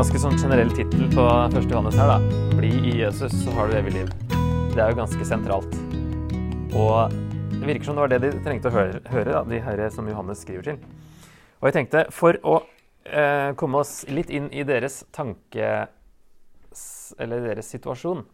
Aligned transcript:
ganske 0.00 0.16
sånn 0.22 0.38
generell 0.40 0.70
tittel 0.72 1.02
på 1.12 1.24
første 1.52 1.74
Johannes 1.74 1.96
her, 2.00 2.08
da. 2.08 2.36
Bli 2.56 2.70
i 2.88 2.92
Jesus, 3.02 3.34
så 3.42 3.52
har 3.52 3.68
du 3.68 3.74
evig 3.76 3.90
liv. 3.98 4.12
Det 4.72 4.78
er 4.80 4.94
jo 4.94 4.96
ganske 4.96 5.24
sentralt. 5.28 5.74
Og 6.72 7.12
det 7.52 7.66
virker 7.68 7.84
som 7.84 7.98
det 7.98 8.06
var 8.06 8.12
det 8.14 8.20
de 8.22 8.30
trengte 8.40 8.70
å 8.70 8.72
høre, 8.72 9.02
høre 9.12 9.34
da, 9.34 9.42
de 9.50 9.58
herre 9.60 9.88
som 9.92 10.08
Johannes 10.08 10.40
skriver 10.40 10.64
til. 10.70 10.78
Og 11.60 11.68
jeg 11.68 11.76
tenkte, 11.76 12.06
for 12.16 12.38
å 12.48 12.54
eh, 13.04 13.50
komme 13.60 13.82
oss 13.82 14.06
litt 14.08 14.32
inn 14.32 14.46
i 14.56 14.64
deres 14.64 15.02
tanke 15.12 15.68
Eller 17.20 17.44
deres 17.44 17.68
situasjon, 17.74 18.24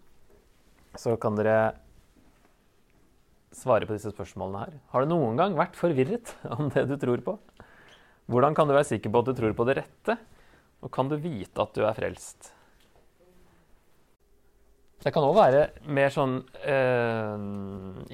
så 0.95 1.17
kan 1.19 1.35
dere 1.35 1.59
svare 3.51 3.91
på 3.91 3.97
disse 3.97 4.15
spørsmålene 4.15 4.63
her. 4.69 4.79
Har 4.95 5.03
du 5.03 5.11
noen 5.17 5.35
gang 5.43 5.59
vært 5.59 5.75
forvirret 5.75 6.31
om 6.61 6.71
det 6.71 6.87
du 6.93 6.95
tror 6.95 7.27
på? 7.27 7.37
Hvordan 8.31 8.55
kan 8.55 8.71
du 8.71 8.79
være 8.79 8.93
sikker 8.95 9.11
på 9.11 9.25
at 9.25 9.33
du 9.33 9.39
tror 9.43 9.59
på 9.59 9.67
det 9.67 9.81
rette? 9.83 10.21
Og 10.85 10.93
kan 10.93 11.09
du 11.11 11.17
vite 11.21 11.63
at 11.63 11.75
du 11.77 11.85
er 11.87 11.97
frelst? 11.97 12.53
Det 15.03 15.13
kan 15.15 15.23
òg 15.23 15.37
være 15.37 15.63
mer 15.93 16.11
sånn 16.11 16.41
eh, 16.67 17.37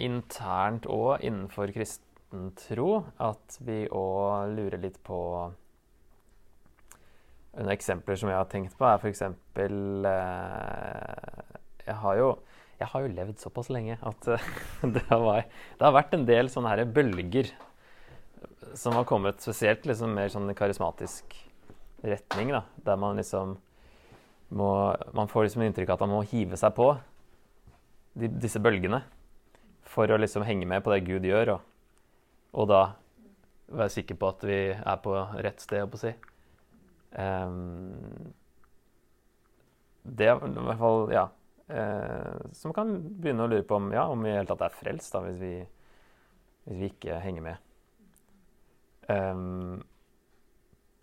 internt 0.05 0.89
òg 0.91 1.23
innenfor 1.25 1.73
kristen 1.73 2.51
tro 2.59 3.05
at 3.23 3.59
vi 3.65 3.87
òg 3.89 4.53
lurer 4.57 4.81
litt 4.83 4.99
på 5.07 5.19
Noen 7.53 7.69
eksempler 7.75 8.17
som 8.17 8.31
jeg 8.31 8.39
har 8.39 8.49
tenkt 8.49 8.79
på, 8.79 8.87
er 8.89 8.97
f.eks. 8.97 9.23
Eh, 9.61 9.69
jeg 11.85 11.97
har 12.01 12.15
jo 12.17 12.31
jeg 12.83 12.91
har 12.91 13.05
jo 13.05 13.13
levd 13.15 13.39
såpass 13.39 13.69
lenge 13.71 13.95
at 14.01 14.29
uh, 14.29 14.47
det, 14.95 15.05
har, 15.11 15.45
det, 15.45 15.85
har, 15.85 15.95
vært 15.95 16.17
en 16.17 16.27
del 16.27 16.51
sånne 16.51 16.73
her 16.73 16.83
bølger 16.89 17.53
som 18.79 18.97
har 18.97 19.07
kommet 19.07 19.43
spesielt 19.45 19.87
liksom 19.87 20.15
mer 20.17 20.33
sånn 20.33 20.51
karismatisk 20.57 21.37
retning, 22.03 22.53
da, 22.55 22.65
der 22.87 22.99
man 23.01 23.21
liksom 23.21 23.59
må 24.53 24.69
Man 25.17 25.31
får 25.33 25.47
liksom 25.47 25.63
inntrykk 25.65 25.89
av 25.89 25.97
at 25.97 26.03
man 26.05 26.19
må 26.19 26.25
hive 26.29 26.59
seg 26.61 26.75
på 26.77 26.91
de, 28.21 28.29
disse 28.29 28.61
bølgene 28.61 29.01
for 29.89 30.11
å 30.13 30.19
liksom 30.21 30.45
henge 30.45 30.69
med 30.69 30.85
på 30.85 30.93
det 30.93 31.07
Gud 31.07 31.25
gjør, 31.25 31.55
og, 31.55 31.63
og 32.61 32.69
da 32.69 32.83
være 33.73 33.95
sikker 33.95 34.19
på 34.21 34.29
at 34.29 34.45
vi 34.45 34.59
er 34.77 34.99
på 35.05 35.17
rett 35.17 35.65
sted, 35.65 35.85
å 35.85 36.01
si. 36.01 36.13
Um, 37.17 38.33
det 40.03 40.29
i 40.29 40.37
hvert 40.37 40.81
fall 40.81 41.13
Ja 41.13 41.27
eh, 41.73 42.37
som 42.53 42.75
kan 42.77 42.95
begynne 43.21 43.47
å 43.47 43.51
lure 43.51 43.67
på 43.67 43.79
om, 43.79 43.91
ja, 43.95 44.07
om 44.11 44.23
vi 44.23 44.33
i 44.33 44.37
hele 44.37 44.49
tatt 44.49 44.65
er 44.67 44.77
frelst 44.77 45.15
da, 45.15 45.23
hvis 45.27 45.39
vi, 45.41 45.53
hvis 46.67 46.81
vi 46.81 46.91
ikke 46.93 47.21
henger 47.23 47.47
med. 47.47 47.69
Um, 49.09 49.83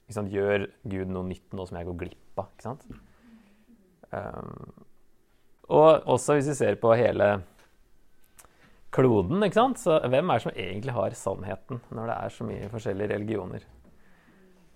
Gjør 0.10 0.68
Gud 0.90 1.14
noe 1.14 1.28
nytt 1.28 1.54
nå 1.54 1.66
som 1.70 1.78
jeg 1.78 1.88
går 1.90 1.98
glipp 2.04 2.42
av? 2.42 2.50
ikke 2.54 2.66
sant? 2.66 2.86
Um, 4.10 4.86
og 5.70 6.08
også 6.10 6.38
hvis 6.38 6.50
vi 6.50 6.58
ser 6.58 6.80
på 6.82 6.96
hele 6.98 7.28
kloden, 8.96 9.44
ikke 9.46 9.60
sant? 9.60 9.82
så 9.82 10.00
hvem 10.02 10.32
er 10.32 10.40
det 10.40 10.46
som 10.48 10.56
egentlig 10.56 10.96
har 10.96 11.18
sannheten 11.18 11.82
når 11.94 12.10
det 12.10 12.16
er 12.16 12.34
så 12.34 12.48
mye 12.48 12.72
forskjellige 12.72 13.12
religioner? 13.14 13.68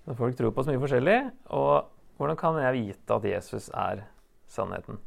Når 0.05 0.19
folk 0.19 0.37
tror 0.37 0.53
på 0.53 0.65
så 0.65 0.73
mye 0.73 0.83
forskjellig, 0.83 1.17
og 1.55 1.89
hvordan 2.19 2.37
kan 2.37 2.59
jeg 2.61 2.77
vite 2.77 3.15
at 3.17 3.25
Jesus 3.25 3.69
er 3.73 4.03
sannheten? 4.51 4.99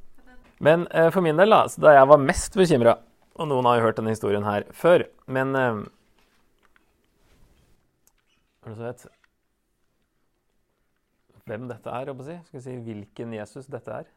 Men 0.59 0.87
eh, 0.91 1.11
for 1.13 1.23
min 1.23 1.39
del, 1.39 1.53
da, 1.53 1.67
da 1.79 1.93
jeg 1.99 2.09
var 2.09 2.23
mest 2.23 2.55
bekymra 2.57 2.95
Og 3.37 3.45
noen 3.51 3.67
har 3.69 3.77
jo 3.77 3.83
hørt 3.85 3.99
denne 3.99 4.15
historien 4.15 4.47
her 4.47 4.65
før, 4.73 5.05
men 5.29 5.53
eh, 5.53 5.83
Er 8.65 8.73
det 8.73 8.79
så 8.79 8.87
vet 8.87 9.05
hvem 11.47 11.69
dette 11.71 11.93
er, 11.93 12.11
Jeg 12.11 12.27
si? 12.27 12.37
Skal 12.49 12.59
vi 12.59 12.65
si 12.65 12.77
hvilken 12.89 13.35
Jesus 13.37 13.69
dette 13.71 13.93
er? 14.03 14.09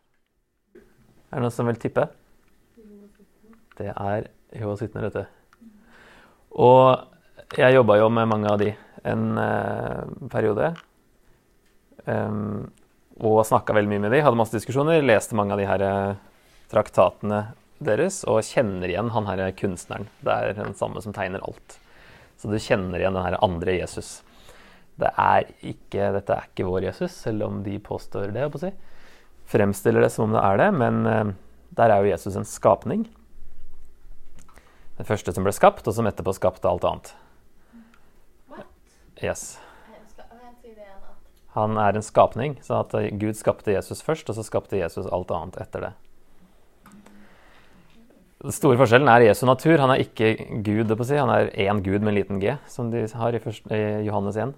Er 1.30 1.38
det 1.38 1.44
noen 1.44 1.54
som 1.54 1.68
vil 1.70 1.78
tippe? 1.78 2.08
Det 3.78 3.92
er 3.94 4.30
Jehovas 4.56 4.82
vitner, 4.82 5.06
vet. 5.08 5.30
Og 6.58 7.58
jeg 7.58 7.76
jobba 7.76 8.00
jo 8.00 8.10
med 8.10 8.30
mange 8.32 8.50
av 8.50 8.58
de 8.60 8.72
en 9.08 9.38
eh, 9.38 10.02
periode. 10.32 10.74
Um, 12.06 12.72
og 13.20 13.44
snakka 13.46 13.76
veldig 13.76 13.92
mye 13.92 14.04
med 14.08 14.14
de, 14.16 14.24
hadde 14.26 14.40
masse 14.40 14.56
diskusjoner, 14.56 15.04
leste 15.06 15.38
mange 15.38 15.54
av 15.54 15.62
de 15.62 15.68
her 15.70 15.84
eh, 15.86 16.20
traktatene 16.72 17.44
deres 17.84 18.24
og 18.28 18.42
kjenner 18.48 18.90
igjen 18.90 19.12
han 19.14 19.28
her 19.30 19.44
kunstneren. 19.60 20.10
Det 20.26 20.34
er 20.34 20.58
den 20.58 20.76
samme 20.76 21.04
som 21.04 21.16
tegner 21.16 21.44
alt. 21.46 21.78
Så 22.40 22.50
du 22.50 22.58
kjenner 22.58 23.00
igjen 23.00 23.16
den 23.16 23.28
her 23.28 23.38
andre 23.44 23.78
Jesus. 23.78 24.20
Det 25.00 25.12
er 25.16 25.48
ikke, 25.64 26.10
dette 26.16 26.36
er 26.36 26.50
ikke 26.50 26.68
vår 26.68 26.90
Jesus, 26.90 27.14
selv 27.16 27.46
om 27.48 27.62
de 27.64 27.78
påstår 27.80 28.34
det. 28.36 28.50
Si. 28.60 28.72
Fremstiller 29.50 30.04
det 30.04 30.12
som 30.14 30.28
om 30.28 30.36
det 30.36 30.44
er 30.44 30.60
det, 30.60 30.68
men 30.76 31.00
uh, 31.08 31.32
der 31.78 31.94
er 31.94 32.04
jo 32.04 32.12
Jesus 32.12 32.36
en 32.36 32.48
skapning. 32.48 33.08
Den 35.00 35.08
første 35.08 35.32
som 35.32 35.48
ble 35.48 35.56
skapt, 35.56 35.88
og 35.88 35.96
som 35.96 36.10
etterpå 36.10 36.36
skapte 36.36 36.68
alt 36.68 36.86
annet. 36.88 37.14
What? 38.52 38.68
Yes. 39.24 39.58
Han 41.56 41.80
er 41.82 41.96
en 41.98 42.06
skapning, 42.06 42.60
så 42.62 42.84
at 42.84 42.94
Gud 43.20 43.40
skapte 43.40 43.74
Jesus 43.74 44.04
først, 44.06 44.30
og 44.30 44.38
så 44.38 44.46
skapte 44.46 44.78
Jesus 44.78 45.08
alt 45.10 45.32
annet 45.34 45.58
etter 45.64 45.88
det. 45.88 45.96
Den 48.40 48.56
store 48.56 48.78
forskjellen 48.80 49.10
er 49.12 49.26
Jesu 49.26 49.44
natur. 49.50 49.82
Han 49.82 49.92
er 49.92 50.00
ikke 50.00 50.62
Gud. 50.64 50.94
Han 51.10 51.32
er 51.34 51.50
én 51.60 51.82
Gud 51.84 52.00
med 52.00 52.14
en 52.14 52.20
liten 52.20 52.40
g, 52.40 52.54
som 52.72 52.92
de 52.92 53.02
har 53.04 53.36
i 53.36 53.80
Johannes 54.06 54.38
1. 54.40 54.54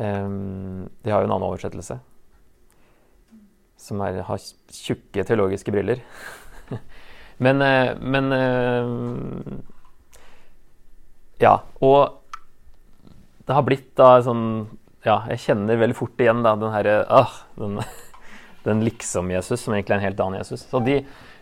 Um, 0.00 0.88
de 1.04 1.12
har 1.12 1.20
jo 1.20 1.28
en 1.28 1.34
annen 1.34 1.48
oversettelse, 1.50 1.98
som 3.80 4.00
er, 4.06 4.22
har 4.24 4.40
tjukke 4.72 5.24
teologiske 5.28 5.74
briller. 5.74 6.00
men, 7.44 7.60
uh, 7.60 7.92
men 8.00 8.32
uh, 8.32 9.58
Ja. 11.40 11.58
Og 11.80 12.16
det 13.48 13.56
har 13.56 13.64
blitt 13.66 13.90
da 13.98 14.20
sånn 14.22 14.44
Ja, 15.02 15.22
jeg 15.32 15.40
kjenner 15.46 15.80
veldig 15.80 15.96
fort 15.96 16.20
igjen 16.20 16.42
da, 16.44 16.52
den 16.60 16.74
herre 16.74 16.98
uh, 17.08 17.32
Den, 17.58 17.80
den 18.68 18.84
liksom-Jesus, 18.84 19.64
som 19.64 19.74
egentlig 19.74 19.96
er 19.96 20.00
en 20.00 20.08
helt 20.10 20.20
annen 20.22 20.40
Jesus. 20.42 20.66
Så 20.68 20.82
de 20.84 21.00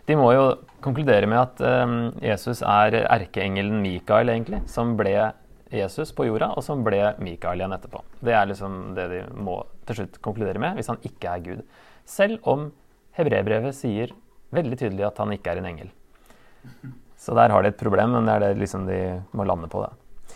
de 0.09 0.15
må 0.17 0.31
jo 0.33 0.45
konkludere 0.81 1.27
med 1.29 1.37
at 1.37 1.59
um, 1.85 1.97
Jesus 2.23 2.63
er 2.65 2.95
erkeengelen 3.03 3.77
Mikael, 3.83 4.31
egentlig, 4.33 4.63
som 4.65 4.95
ble 4.97 5.13
Jesus 5.69 6.11
på 6.17 6.25
jorda, 6.25 6.51
og 6.57 6.65
som 6.65 6.81
ble 6.85 7.01
Mikael 7.21 7.61
igjen 7.61 7.75
etterpå. 7.75 8.01
Det 8.25 8.33
er 8.33 8.49
liksom 8.49 8.79
det 8.97 9.05
de 9.11 9.21
må 9.37 9.59
til 9.89 10.01
slutt 10.01 10.17
konkludere 10.25 10.61
med, 10.61 10.79
hvis 10.79 10.89
han 10.89 11.01
ikke 11.05 11.35
er 11.35 11.45
Gud. 11.45 11.61
Selv 12.09 12.41
om 12.49 12.71
hebreerbrevet 13.17 13.77
sier 13.77 14.15
veldig 14.55 14.79
tydelig 14.79 15.05
at 15.09 15.21
han 15.21 15.33
ikke 15.35 15.53
er 15.53 15.61
en 15.61 15.69
engel. 15.69 15.91
Så 17.19 17.35
der 17.37 17.51
har 17.53 17.63
de 17.63 17.73
et 17.73 17.79
problem, 17.79 18.15
men 18.15 18.25
det 18.25 18.35
er 18.35 18.45
det 18.47 18.61
liksom 18.63 18.87
de 18.87 18.99
må 19.35 19.45
lande 19.45 19.69
på. 19.69 19.83
Da. 19.83 20.33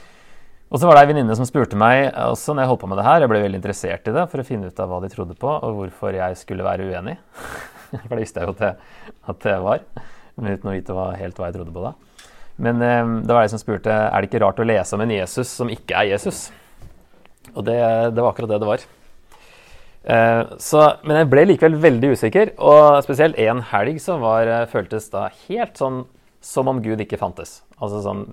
Og 0.73 0.81
så 0.81 0.89
var 0.89 0.97
det 0.97 1.03
ei 1.05 1.09
venninne 1.13 1.35
som 1.37 1.45
spurte 1.45 1.77
meg 1.77 2.07
også 2.17 2.53
når 2.53 2.65
jeg 2.65 2.71
holdt 2.71 2.81
på 2.81 2.87
med 2.91 2.99
det 2.99 3.05
her. 3.05 3.23
Jeg 3.23 3.31
ble 3.31 3.41
veldig 3.43 3.59
interessert 3.61 4.07
i 4.09 4.15
det 4.15 4.23
for 4.31 4.41
å 4.41 4.47
finne 4.47 4.69
ut 4.69 4.79
av 4.81 4.89
hva 4.89 4.99
de 5.03 5.09
trodde 5.13 5.37
på, 5.37 5.51
og 5.53 5.77
hvorfor 5.79 6.17
jeg 6.17 6.39
skulle 6.39 6.65
være 6.65 6.89
uenig. 6.89 7.19
For 7.93 8.15
det 8.15 8.23
visste 8.23 8.41
jeg 8.41 8.49
jo 8.49 8.53
at 8.55 8.61
det, 8.63 8.69
at 9.29 9.43
det 9.43 9.51
var, 9.61 9.83
men 10.33 10.55
uten 10.55 10.69
å 10.71 10.71
vite 10.73 10.95
hva, 10.97 11.11
helt 11.13 11.37
hva 11.37 11.51
jeg 11.51 11.59
trodde 11.59 11.75
på 11.75 11.83
da. 11.83 11.91
Men 12.61 12.81
eh, 12.85 13.13
det 13.25 13.33
var 13.33 13.45
jeg 13.45 13.53
som 13.55 13.61
spurte 13.61 13.93
er 13.93 14.13
det 14.21 14.29
ikke 14.29 14.43
rart 14.43 14.61
å 14.61 14.67
lese 14.67 14.97
om 14.97 15.03
en 15.05 15.13
Jesus 15.13 15.49
som 15.49 15.71
ikke 15.73 15.97
er 15.97 16.11
Jesus. 16.13 16.47
Og 17.53 17.63
det, 17.67 17.77
det 18.13 18.21
var 18.21 18.31
akkurat 18.31 18.53
det 18.53 18.61
det 18.61 18.69
var. 18.69 18.85
Eh, 20.03 20.41
så, 20.59 20.83
men 21.07 21.21
jeg 21.21 21.29
ble 21.31 21.45
likevel 21.47 21.77
veldig 21.81 22.13
usikker, 22.17 22.53
og 22.59 22.99
spesielt 23.05 23.39
en 23.39 23.63
helg 23.71 23.99
som 24.03 24.23
var, 24.23 24.49
eh, 24.51 24.69
føltes 24.71 25.07
da 25.13 25.29
helt 25.45 25.79
sånn 25.79 26.03
som 26.43 26.67
om 26.67 26.81
Gud 26.83 27.01
ikke 27.03 27.19
fantes. 27.21 27.61
Altså 27.79 28.01
sånn 28.03 28.25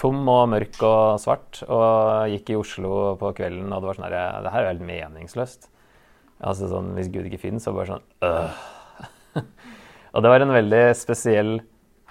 tom 0.00 0.20
og 0.28 0.48
mørk 0.52 0.80
og 0.84 1.20
svart, 1.22 1.62
og 1.64 2.28
gikk 2.32 2.52
i 2.52 2.58
Oslo 2.58 3.14
på 3.20 3.32
kvelden, 3.38 3.72
og 3.72 3.80
det 3.80 3.88
var 3.88 3.98
sånn 3.98 4.08
her 4.08 4.42
Det 4.44 4.52
her 4.52 4.60
er 4.60 4.66
jo 4.66 4.72
helt 4.74 4.88
meningsløst. 4.90 5.68
Altså 6.44 6.68
sånn, 6.68 6.92
Hvis 6.98 7.08
Gud 7.08 7.28
ikke 7.28 7.40
finnes, 7.40 7.64
så 7.64 7.72
bare 7.72 7.94
sånn 7.94 8.04
øh. 8.26 8.64
og 10.14 10.22
det 10.22 10.32
var 10.32 10.44
en 10.44 10.52
veldig 10.52 10.82
spesiell 10.98 11.54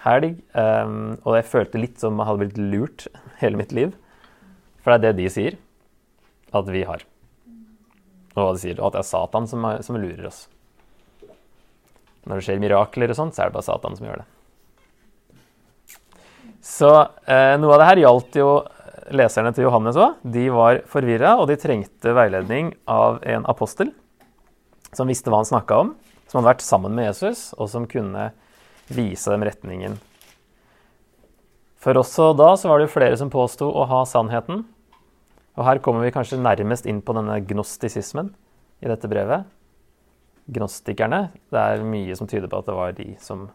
helg. 0.04 0.38
Um, 0.56 1.16
og 1.24 1.38
jeg 1.38 1.50
følte 1.50 1.82
litt 1.82 2.02
som 2.02 2.20
jeg 2.20 2.30
hadde 2.30 2.44
blitt 2.44 2.60
lurt 2.60 3.08
hele 3.42 3.60
mitt 3.60 3.74
liv. 3.76 3.94
For 4.84 4.94
det 4.94 5.00
er 5.00 5.18
det 5.18 5.24
de 5.24 5.32
sier 5.32 5.60
at 6.54 6.70
vi 6.70 6.84
har. 6.88 7.06
Og 8.34 8.56
de 8.56 8.64
sier 8.64 8.82
at 8.82 8.96
det 8.96 9.02
er 9.04 9.08
Satan 9.08 9.48
som, 9.50 9.66
som 9.86 9.98
lurer 9.98 10.28
oss. 10.30 10.46
Når 12.24 12.40
det 12.40 12.46
skjer 12.46 12.62
mirakler 12.62 13.12
og 13.12 13.18
sånt, 13.18 13.36
så 13.36 13.44
er 13.44 13.52
det 13.52 13.58
bare 13.58 13.68
Satan 13.68 13.98
som 13.98 14.08
gjør 14.08 14.22
det. 14.22 14.30
Så 16.64 16.92
eh, 17.28 17.56
noe 17.60 17.74
av 17.76 17.82
det 17.82 17.90
her 17.90 18.02
gjaldt 18.06 18.38
jo 18.40 18.52
leserne 19.12 19.52
til 19.56 19.68
Johannes 19.68 20.00
òg. 20.00 20.22
De 20.24 20.46
var 20.54 20.80
forvirra, 20.90 21.36
og 21.42 21.50
de 21.50 21.58
trengte 21.60 22.14
veiledning 22.16 22.72
av 22.88 23.20
en 23.28 23.44
apostel 23.52 23.92
som 24.96 25.10
visste 25.10 25.32
hva 25.34 25.42
han 25.42 25.50
snakka 25.50 25.82
om 25.84 25.92
som 26.34 26.40
hadde 26.40 26.56
vært 26.56 26.66
sammen 26.66 26.96
med 26.98 27.12
Jesus, 27.12 27.52
og 27.62 27.68
som 27.70 27.84
kunne 27.86 28.32
vise 28.92 29.32
dem 29.32 29.46
retningen. 29.46 29.98
For 31.84 32.00
også 32.00 32.32
da 32.40 32.54
så 32.56 32.70
var 32.70 32.80
det 32.80 32.88
jo 32.88 32.96
flere 32.96 33.18
som 33.20 33.32
påsto 33.32 33.68
å 33.68 33.84
ha 33.90 34.04
sannheten. 34.08 34.64
Og 35.54 35.68
her 35.68 35.82
kommer 35.84 36.06
vi 36.06 36.14
kanskje 36.16 36.40
nærmest 36.42 36.88
inn 36.90 37.02
på 37.04 37.16
denne 37.18 37.36
gnostisismen 37.46 38.32
i 38.84 38.90
dette 38.90 39.10
brevet. 39.12 39.46
gnostikerne. 40.52 41.30
Det 41.52 41.60
er 41.60 41.84
mye 41.88 42.16
som 42.20 42.28
tyder 42.28 42.50
på 42.52 42.60
at 42.60 42.68
det 42.68 42.74
var 42.76 42.96
de 42.98 43.14
som, 43.24 43.46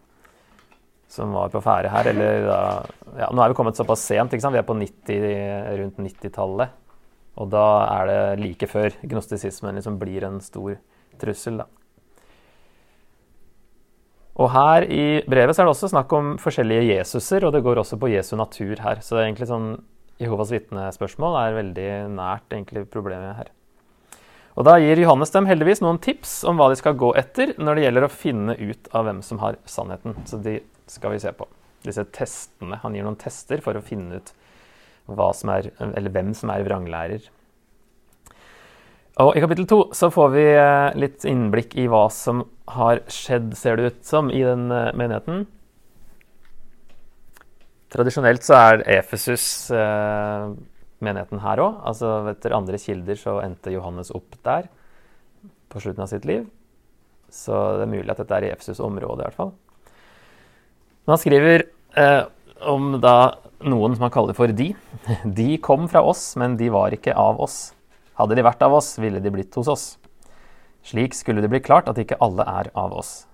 som 1.08 1.34
var 1.36 1.50
på 1.52 1.60
ferde 1.60 1.90
her. 1.92 2.08
Eller 2.08 2.46
da 2.46 2.60
ja, 3.18 3.28
Nå 3.28 3.42
er 3.42 3.52
vi 3.52 3.58
kommet 3.58 3.76
såpass 3.76 4.06
sent. 4.08 4.32
ikke 4.32 4.40
sant? 4.40 4.56
Vi 4.56 4.62
er 4.62 4.64
på 4.68 4.76
90, 4.76 5.26
rundt 5.82 6.00
90-tallet. 6.00 6.72
Og 7.38 7.50
da 7.52 7.66
er 7.92 8.08
det 8.08 8.22
like 8.40 8.70
før 8.70 8.96
gnostisismen 9.04 9.76
liksom 9.76 9.98
blir 10.00 10.24
en 10.24 10.40
stor 10.40 10.78
trussel. 11.20 11.60
da. 11.60 11.68
Og 14.38 14.52
her 14.54 14.86
i 14.86 15.04
brevet 15.26 15.56
så 15.56 15.62
er 15.62 15.66
det 15.66 15.74
også 15.74 15.90
snakk 15.90 16.12
om 16.14 16.34
forskjellige 16.38 16.92
Jesuser, 16.92 17.46
og 17.46 17.54
det 17.54 17.64
går 17.66 17.80
også 17.82 17.98
på 17.98 18.10
Jesu 18.12 18.36
natur 18.38 18.78
her. 18.84 19.00
Så 19.02 19.16
det 19.16 19.22
er 19.22 19.30
egentlig 19.30 19.48
sånn 19.50 19.70
Jehovas 20.18 20.50
vitnespørsmål 20.54 21.38
er 21.40 21.56
veldig 21.58 21.88
nært 22.14 22.54
egentlig 22.54 22.84
problemet 22.90 23.38
her. 23.38 23.50
Og 24.58 24.66
Da 24.66 24.74
gir 24.82 24.98
Johannes 24.98 25.30
dem 25.30 25.46
heldigvis 25.46 25.82
noen 25.84 26.00
tips 26.02 26.40
om 26.48 26.58
hva 26.58 26.66
de 26.70 26.78
skal 26.80 26.96
gå 26.98 27.12
etter 27.18 27.52
når 27.62 27.78
det 27.78 27.84
gjelder 27.84 28.06
å 28.06 28.10
finne 28.10 28.56
ut 28.58 28.88
av 28.90 29.06
hvem 29.06 29.20
som 29.22 29.38
har 29.38 29.58
sannheten. 29.70 30.16
Så 30.26 30.40
de 30.42 30.56
skal 30.90 31.14
vi 31.14 31.20
se 31.22 31.30
på. 31.30 31.46
Disse 31.86 32.02
testene. 32.10 32.80
Han 32.82 32.96
gir 32.98 33.06
noen 33.06 33.18
tester 33.18 33.62
for 33.62 33.78
å 33.78 33.84
finne 33.84 34.18
ut 34.18 34.32
som 35.06 35.52
er, 35.54 35.70
hvem 35.78 36.34
som 36.34 36.50
er 36.50 36.66
vranglærer. 36.66 37.28
Og 39.18 39.34
I 39.34 39.42
kapittel 39.42 39.66
to 39.66 39.80
får 40.14 40.28
vi 40.30 40.44
eh, 40.54 40.96
litt 41.02 41.24
innblikk 41.26 41.72
i 41.80 41.88
hva 41.90 42.04
som 42.14 42.44
har 42.70 43.00
skjedd, 43.10 43.50
ser 43.58 43.78
det 43.78 43.86
ut 43.88 44.02
som, 44.06 44.28
i 44.30 44.44
den 44.46 44.68
eh, 44.70 44.92
menigheten. 44.94 45.46
Tradisjonelt 47.90 48.44
så 48.46 48.54
er 48.60 48.84
Efesus 48.98 49.46
eh, 49.74 50.44
menigheten 51.02 51.42
her 51.42 51.62
òg. 51.64 51.80
Altså, 51.90 52.12
etter 52.30 52.54
andre 52.54 52.78
kilder 52.78 53.18
så 53.18 53.40
endte 53.42 53.72
Johannes 53.74 54.12
opp 54.14 54.36
der 54.46 54.68
på 55.68 55.82
slutten 55.82 56.04
av 56.04 56.12
sitt 56.12 56.28
liv. 56.28 56.44
Så 57.32 57.56
det 57.74 57.88
er 57.88 57.90
mulig 57.90 58.12
at 58.12 58.20
dette 58.22 58.36
er 58.38 58.46
i 58.46 58.52
Efesus' 58.52 58.82
område, 58.84 59.18
i 59.18 59.26
hvert 59.26 59.40
fall. 59.40 59.50
Men 61.02 61.16
han 61.16 61.22
skriver 61.24 61.66
eh, 61.98 62.22
om 62.70 63.00
da 63.02 63.16
noen 63.66 63.96
som 63.96 64.06
han 64.06 64.14
kaller 64.14 64.38
for 64.38 64.54
de. 64.54 64.70
De 65.40 65.48
kom 65.58 65.90
fra 65.90 66.04
oss, 66.06 66.30
men 66.38 66.54
de 66.60 66.70
var 66.70 66.94
ikke 66.94 67.16
av 67.18 67.42
oss. 67.42 67.72
Hadde 68.18 68.34
de 68.34 68.42
vært 68.42 68.62
av 68.66 68.74
oss, 68.74 68.96
ville 68.98 69.22
de 69.22 69.30
blitt 69.30 69.54
hos 69.54 69.70
oss. 69.70 69.86
Slik 70.82 71.14
skulle 71.14 71.42
det 71.44 71.50
bli 71.52 71.62
klart 71.62 71.88
at 71.90 71.98
ikke 72.00 72.18
alle 72.24 72.42
er 72.46 72.70
av 72.74 72.94
oss. 72.98 73.28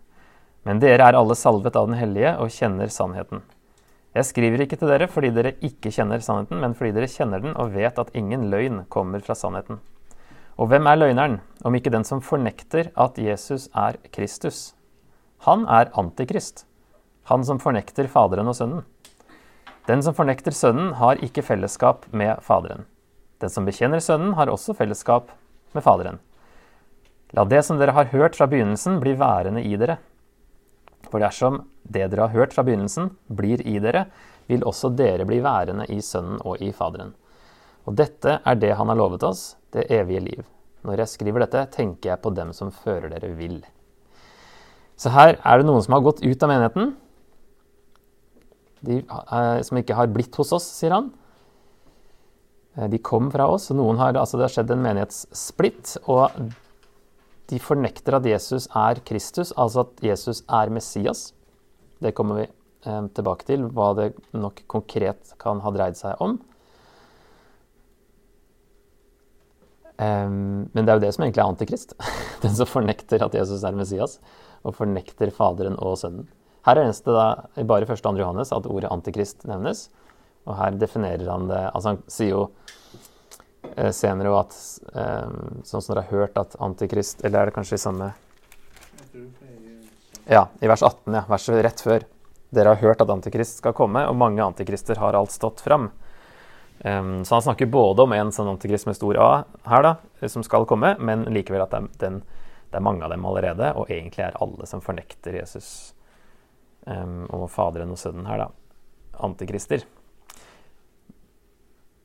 Men 0.64 0.80
dere 0.80 1.08
er 1.08 1.16
alle 1.16 1.36
salvet 1.36 1.76
av 1.76 1.88
Den 1.88 1.96
hellige 1.96 2.36
og 2.40 2.52
kjenner 2.52 2.92
sannheten. 2.92 3.42
Jeg 4.14 4.28
skriver 4.28 4.62
ikke 4.62 4.78
til 4.78 4.92
dere 4.92 5.08
fordi 5.10 5.32
dere 5.34 5.56
ikke 5.64 5.90
kjenner 5.90 6.22
sannheten, 6.22 6.60
men 6.62 6.76
fordi 6.78 6.92
dere 6.94 7.10
kjenner 7.10 7.42
den 7.42 7.56
og 7.58 7.72
vet 7.74 7.98
at 7.98 8.12
ingen 8.14 8.46
løgn 8.52 8.84
kommer 8.92 9.24
fra 9.24 9.34
sannheten. 9.34 9.80
Og 10.54 10.70
hvem 10.70 10.86
er 10.86 11.00
løgneren, 11.00 11.40
om 11.66 11.74
ikke 11.74 11.90
den 11.90 12.06
som 12.06 12.22
fornekter 12.22 12.92
at 12.94 13.18
Jesus 13.18 13.66
er 13.74 13.98
Kristus? 14.14 14.74
Han 15.48 15.66
er 15.66 15.90
antikrist, 15.98 16.62
han 17.26 17.42
som 17.44 17.58
fornekter 17.58 18.06
Faderen 18.12 18.48
og 18.48 18.54
Sønnen. 18.54 18.84
Den 19.88 20.04
som 20.04 20.14
fornekter 20.14 20.54
Sønnen, 20.54 20.94
har 21.00 21.18
ikke 21.24 21.42
fellesskap 21.44 22.06
med 22.12 22.38
Faderen. 22.46 22.86
Den 23.44 23.52
som 23.52 23.66
bekjenner 23.68 24.00
Sønnen, 24.00 24.32
har 24.38 24.48
også 24.48 24.72
fellesskap 24.72 25.28
med 25.76 25.84
Faderen. 25.84 26.16
La 27.36 27.42
det 27.44 27.60
som 27.66 27.76
dere 27.76 27.92
har 27.92 28.08
hørt 28.14 28.38
fra 28.38 28.46
begynnelsen, 28.48 28.96
bli 29.02 29.12
værende 29.20 29.60
i 29.60 29.74
dere. 29.76 29.98
For 31.10 31.20
dersom 31.20 31.58
det 31.84 32.06
dere 32.08 32.24
har 32.24 32.32
hørt 32.32 32.54
fra 32.56 32.64
begynnelsen, 32.64 33.10
blir 33.28 33.60
i 33.60 33.76
dere, 33.84 34.06
vil 34.48 34.64
også 34.64 34.88
dere 34.96 35.26
bli 35.28 35.42
værende 35.44 35.84
i 35.92 35.98
Sønnen 36.00 36.38
og 36.40 36.62
i 36.64 36.70
Faderen. 36.72 37.12
Og 37.84 37.98
dette 38.00 38.38
er 38.40 38.56
det 38.56 38.72
Han 38.78 38.88
har 38.88 38.96
lovet 38.96 39.26
oss, 39.28 39.58
det 39.76 39.90
evige 39.92 40.22
liv. 40.24 40.44
Når 40.80 41.02
jeg 41.02 41.12
skriver 41.12 41.44
dette, 41.44 41.66
tenker 41.74 42.14
jeg 42.14 42.22
på 42.22 42.32
dem 42.32 42.52
som 42.56 42.72
fører 42.72 43.12
dere 43.12 43.34
vill. 43.36 43.58
Så 44.96 45.12
her 45.12 45.36
er 45.36 45.58
det 45.60 45.66
noen 45.68 45.84
som 45.84 45.98
har 45.98 46.06
gått 46.06 46.24
ut 46.24 46.42
av 46.42 46.48
menigheten, 46.48 46.96
de, 48.80 49.02
eh, 49.04 49.60
som 49.60 49.76
ikke 49.76 49.96
har 49.96 50.08
blitt 50.12 50.36
hos 50.36 50.52
oss, 50.52 50.64
sier 50.80 50.96
han. 50.96 51.12
Eh, 52.76 52.88
de 52.90 52.98
kom 52.98 53.30
fra 53.30 53.48
oss. 53.48 53.70
noen 53.70 53.98
har, 53.98 54.16
altså 54.16 54.38
Det 54.38 54.48
har 54.48 54.54
skjedd 54.56 54.70
en 54.74 54.84
menighetssplitt. 54.84 55.96
Og 56.10 56.30
de 57.50 57.60
fornekter 57.60 58.16
at 58.16 58.26
Jesus 58.26 58.68
er 58.74 59.00
Kristus, 59.04 59.52
altså 59.56 59.84
at 59.84 60.02
Jesus 60.02 60.42
er 60.48 60.70
Messias. 60.70 61.32
Det 62.02 62.14
kommer 62.14 62.42
vi 62.42 62.48
eh, 62.48 63.06
tilbake 63.14 63.46
til, 63.46 63.68
hva 63.70 63.92
det 63.98 64.12
nok 64.32 64.64
konkret 64.66 65.34
kan 65.38 65.60
ha 65.60 65.72
dreid 65.74 65.96
seg 66.00 66.20
om. 66.24 66.40
Um, 69.94 70.66
men 70.74 70.82
det 70.82 70.90
er 70.90 70.96
jo 70.98 71.02
det 71.04 71.12
som 71.14 71.22
egentlig 71.22 71.42
er 71.44 71.50
antikrist. 71.52 71.92
Den 72.42 72.56
som 72.56 72.66
fornekter 72.66 73.22
at 73.22 73.34
Jesus 73.36 73.62
er 73.62 73.76
Messias, 73.78 74.18
og 74.66 74.74
fornekter 74.74 75.30
Faderen 75.30 75.76
og 75.78 76.00
Sønnen. 76.00 76.26
Her 76.64 76.72
er 76.74 76.80
det 76.80 76.86
eneste 76.88 77.14
da, 77.14 77.26
bare 77.68 77.84
i 77.84 77.86
1. 77.86 77.92
og 77.92 78.02
2. 78.02 78.12
Johannes 78.18 78.50
at 78.56 78.66
ordet 78.66 78.90
antikrist 78.90 79.44
nevnes. 79.46 79.86
Og 80.44 80.56
her 80.58 80.76
definerer 80.76 81.28
han 81.30 81.48
det 81.48 81.60
Altså, 81.70 81.94
han 81.94 82.00
sier 82.10 82.32
jo 82.34 82.42
eh, 83.76 83.90
senere 83.96 84.34
at 84.38 84.56
eh, 84.92 85.34
Sånn 85.64 85.80
som 85.80 85.94
dere 85.94 86.04
har 86.04 86.20
hørt 86.20 86.40
at 86.40 86.56
antikrist 86.62 87.24
Eller 87.24 87.40
er 87.40 87.50
det 87.50 87.56
kanskje 87.56 87.78
i 87.78 87.84
samme 87.84 88.10
Ja, 90.28 90.46
i 90.60 90.68
vers 90.70 90.82
18, 90.82 91.12
ja. 91.12 91.24
Verset 91.28 91.60
rett 91.64 91.80
før. 91.84 92.06
Dere 92.54 92.72
har 92.72 92.80
hørt 92.80 93.02
at 93.02 93.10
antikrist 93.12 93.58
skal 93.60 93.74
komme, 93.76 94.06
og 94.08 94.16
mange 94.16 94.40
antikrister 94.44 94.96
har 95.02 95.16
alt 95.18 95.34
stått 95.34 95.60
fram. 95.60 95.90
Så 96.80 97.34
han 97.34 97.42
snakker 97.44 97.66
både 97.66 98.06
om 98.06 98.14
en 98.16 98.30
sånn 98.32 98.48
antikrist 98.48 98.88
med 98.88 98.96
stor 98.96 99.18
A 99.20 99.28
her, 99.68 99.84
da, 99.84 100.28
som 100.28 100.44
skal 100.46 100.66
komme, 100.68 100.94
men 100.96 101.26
likevel 101.32 101.64
at 101.64 101.74
det 101.74 101.80
er, 101.82 101.90
den, 102.00 102.16
det 102.72 102.80
er 102.80 102.86
mange 102.86 103.04
av 103.06 103.12
dem 103.12 103.26
allerede, 103.28 103.70
og 103.78 103.92
egentlig 103.92 104.24
er 104.26 104.38
alle 104.42 104.68
som 104.68 104.82
fornekter 104.84 105.36
Jesus 105.38 105.68
um, 106.86 107.24
og 107.28 107.46
Faderen 107.52 107.94
og 107.94 108.00
Sønnen 108.00 108.28
her, 108.28 108.46
da, 108.46 108.48
antikrister. 109.24 109.84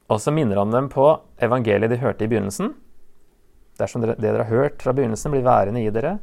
Og 0.10 0.22
så 0.22 0.34
minner 0.34 0.58
han 0.58 0.74
dem 0.74 0.90
på 0.90 1.06
evangeliet 1.42 1.92
de 1.92 2.00
hørte 2.02 2.26
i 2.26 2.32
begynnelsen. 2.32 2.74
Dersom 3.80 4.04
det 4.04 4.18
dere 4.20 4.44
har 4.44 4.50
hørt 4.50 4.82
fra 4.84 4.94
begynnelsen, 4.96 5.32
blir 5.32 5.46
værende 5.46 5.84
i 5.86 5.94
dere, 5.94 6.18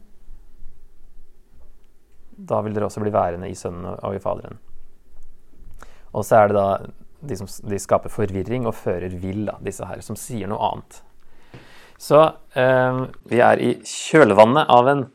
da 2.36 2.60
vil 2.60 2.74
dere 2.76 2.90
også 2.90 3.00
bli 3.00 3.12
værende 3.14 3.48
i 3.48 3.56
Sønnen 3.56 3.86
og 3.94 4.16
i 4.16 4.20
Faderen. 4.20 4.58
Og 6.12 6.24
så 6.24 6.42
er 6.42 6.50
det 6.50 6.56
da 6.58 6.68
de 7.26 7.36
som 7.38 7.48
de 7.48 7.78
skaper 7.80 8.12
forvirring 8.12 8.66
og 8.68 8.76
fører 8.76 9.14
vill, 9.22 9.48
disse 9.64 9.86
her, 9.88 10.02
som 10.04 10.18
sier 10.20 10.50
noe 10.50 10.60
annet. 10.68 10.98
Så 11.96 12.20
eh, 12.58 12.98
vi 13.30 13.40
er 13.40 13.62
i 13.62 13.70
kjølvannet 13.88 14.68
av 14.72 14.90
en 14.92 15.06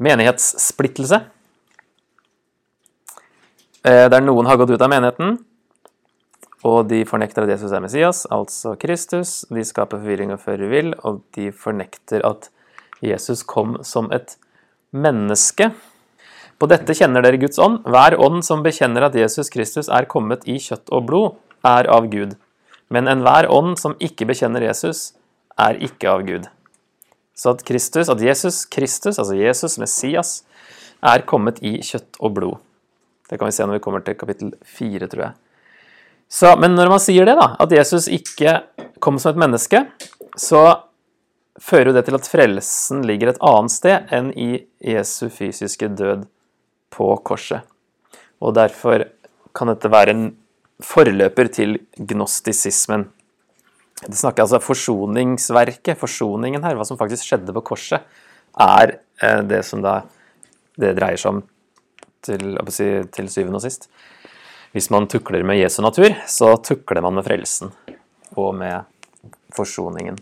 menighetssplittelse. 0.00 1.20
Eh, 3.84 4.06
der 4.08 4.24
noen 4.24 4.48
har 4.48 4.56
gått 4.60 4.72
ut 4.72 4.82
av 4.82 4.92
menigheten, 4.92 5.36
og 6.64 6.88
de 6.88 7.02
fornekter 7.08 7.44
at 7.44 7.52
Jesus 7.52 7.72
er 7.74 7.82
Messias, 7.84 8.24
altså 8.32 8.74
Kristus. 8.80 9.44
De 9.52 9.64
skaper 9.64 10.00
forvirring 10.00 10.32
og 10.32 10.40
fører 10.40 10.70
vill, 10.72 10.94
og 11.04 11.20
de 11.36 11.50
fornekter 11.52 12.24
at 12.26 12.48
Jesus 13.04 13.42
kom 13.44 13.76
som 13.84 14.08
et 14.14 14.38
menneske. 14.96 15.70
På 16.56 16.68
dette 16.70 16.96
kjenner 16.96 17.24
dere 17.24 17.40
Guds 17.40 17.60
ånd. 17.60 17.82
Hver 17.84 18.16
ånd 18.22 18.40
som 18.46 18.64
bekjenner 18.64 19.04
at 19.10 19.18
Jesus 19.18 19.52
Kristus 19.52 19.90
er 19.92 20.08
kommet 20.08 20.46
i 20.48 20.56
kjøtt 20.62 20.88
og 20.88 21.04
blod, 21.10 21.36
er 21.66 21.88
av 21.92 22.08
Gud. 22.08 22.36
Men 22.88 23.10
enhver 23.10 23.50
ånd 23.52 23.76
som 23.80 23.96
ikke 24.00 24.28
bekjenner 24.30 24.64
Jesus, 24.64 25.10
er 25.60 25.76
ikke 25.82 26.08
av 26.08 26.24
Gud. 26.24 26.48
Så 27.36 27.52
at 27.52 27.64
Kristus, 27.68 28.08
at 28.08 28.22
Jesus 28.22 28.64
Kristus, 28.64 29.18
altså 29.18 29.36
Jesus, 29.36 29.76
Messias, 29.78 30.38
er 31.04 31.26
kommet 31.28 31.60
i 31.60 31.76
kjøtt 31.84 32.16
og 32.24 32.32
blod. 32.38 32.62
Det 33.28 33.36
kan 33.36 33.50
vi 33.50 33.52
se 33.52 33.66
når 33.66 33.76
vi 33.76 33.84
kommer 33.84 34.00
til 34.06 34.16
kapittel 34.16 34.54
fire, 34.64 35.10
tror 35.10 35.28
jeg. 35.28 35.34
Så, 36.28 36.56
men 36.58 36.74
når 36.74 36.90
man 36.90 37.02
sier 37.02 37.28
det, 37.28 37.36
da, 37.38 37.52
at 37.62 37.72
Jesus 37.72 38.08
ikke 38.12 38.58
kom 39.02 39.20
som 39.22 39.34
et 39.34 39.42
menneske, 39.44 39.84
så 40.36 40.62
fører 41.62 41.90
jo 41.90 41.96
det 41.96 42.04
til 42.08 42.18
at 42.18 42.28
frelsen 42.28 43.04
ligger 43.06 43.32
et 43.32 43.42
annet 43.44 43.72
sted 43.72 44.10
enn 44.12 44.32
i 44.36 44.50
Jesu 44.84 45.28
fysiske 45.32 45.88
død 45.96 46.26
på 46.92 47.12
korset. 47.24 47.64
Og 48.42 48.56
derfor 48.56 49.06
kan 49.56 49.70
dette 49.72 49.92
være 49.92 50.12
en 50.12 50.26
forløper 50.84 51.48
til 51.52 51.78
gnostisismen. 51.96 53.06
Det 54.04 54.18
snakker 54.18 54.44
altså 54.44 54.60
Forsoningsverket, 54.60 55.96
forsoningen 55.96 56.64
her, 56.64 56.76
hva 56.76 56.84
som 56.84 56.98
faktisk 57.00 57.24
skjedde 57.24 57.54
på 57.56 57.64
korset, 57.72 58.04
er 58.60 58.98
eh, 59.22 59.40
det 59.48 59.62
som 59.68 59.80
da 59.84 60.02
det 60.76 60.92
dreier 60.98 61.20
seg 61.20 61.38
om 61.38 61.40
til, 62.26 62.58
til 63.14 63.30
syvende 63.32 63.56
og 63.60 63.64
sist. 63.64 63.88
Hvis 64.76 64.90
man 64.92 65.06
tukler 65.08 65.40
med 65.40 65.56
Jesu 65.56 65.78
natur, 65.80 66.12
så 66.28 66.50
tukler 66.60 67.00
man 67.00 67.14
med 67.16 67.24
frelsen 67.24 67.70
og 68.36 68.50
med 68.58 68.84
forsoningen. 69.56 70.18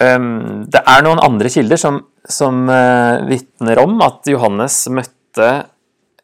Ehm, 0.00 0.62
det 0.72 0.80
er 0.88 1.04
noen 1.04 1.20
andre 1.20 1.50
kilder 1.52 1.76
som, 1.76 1.98
som 2.24 2.62
uh, 2.72 3.20
vitner 3.28 3.82
om 3.82 4.00
at 4.06 4.30
Johannes 4.32 4.78
møtte 4.88 5.50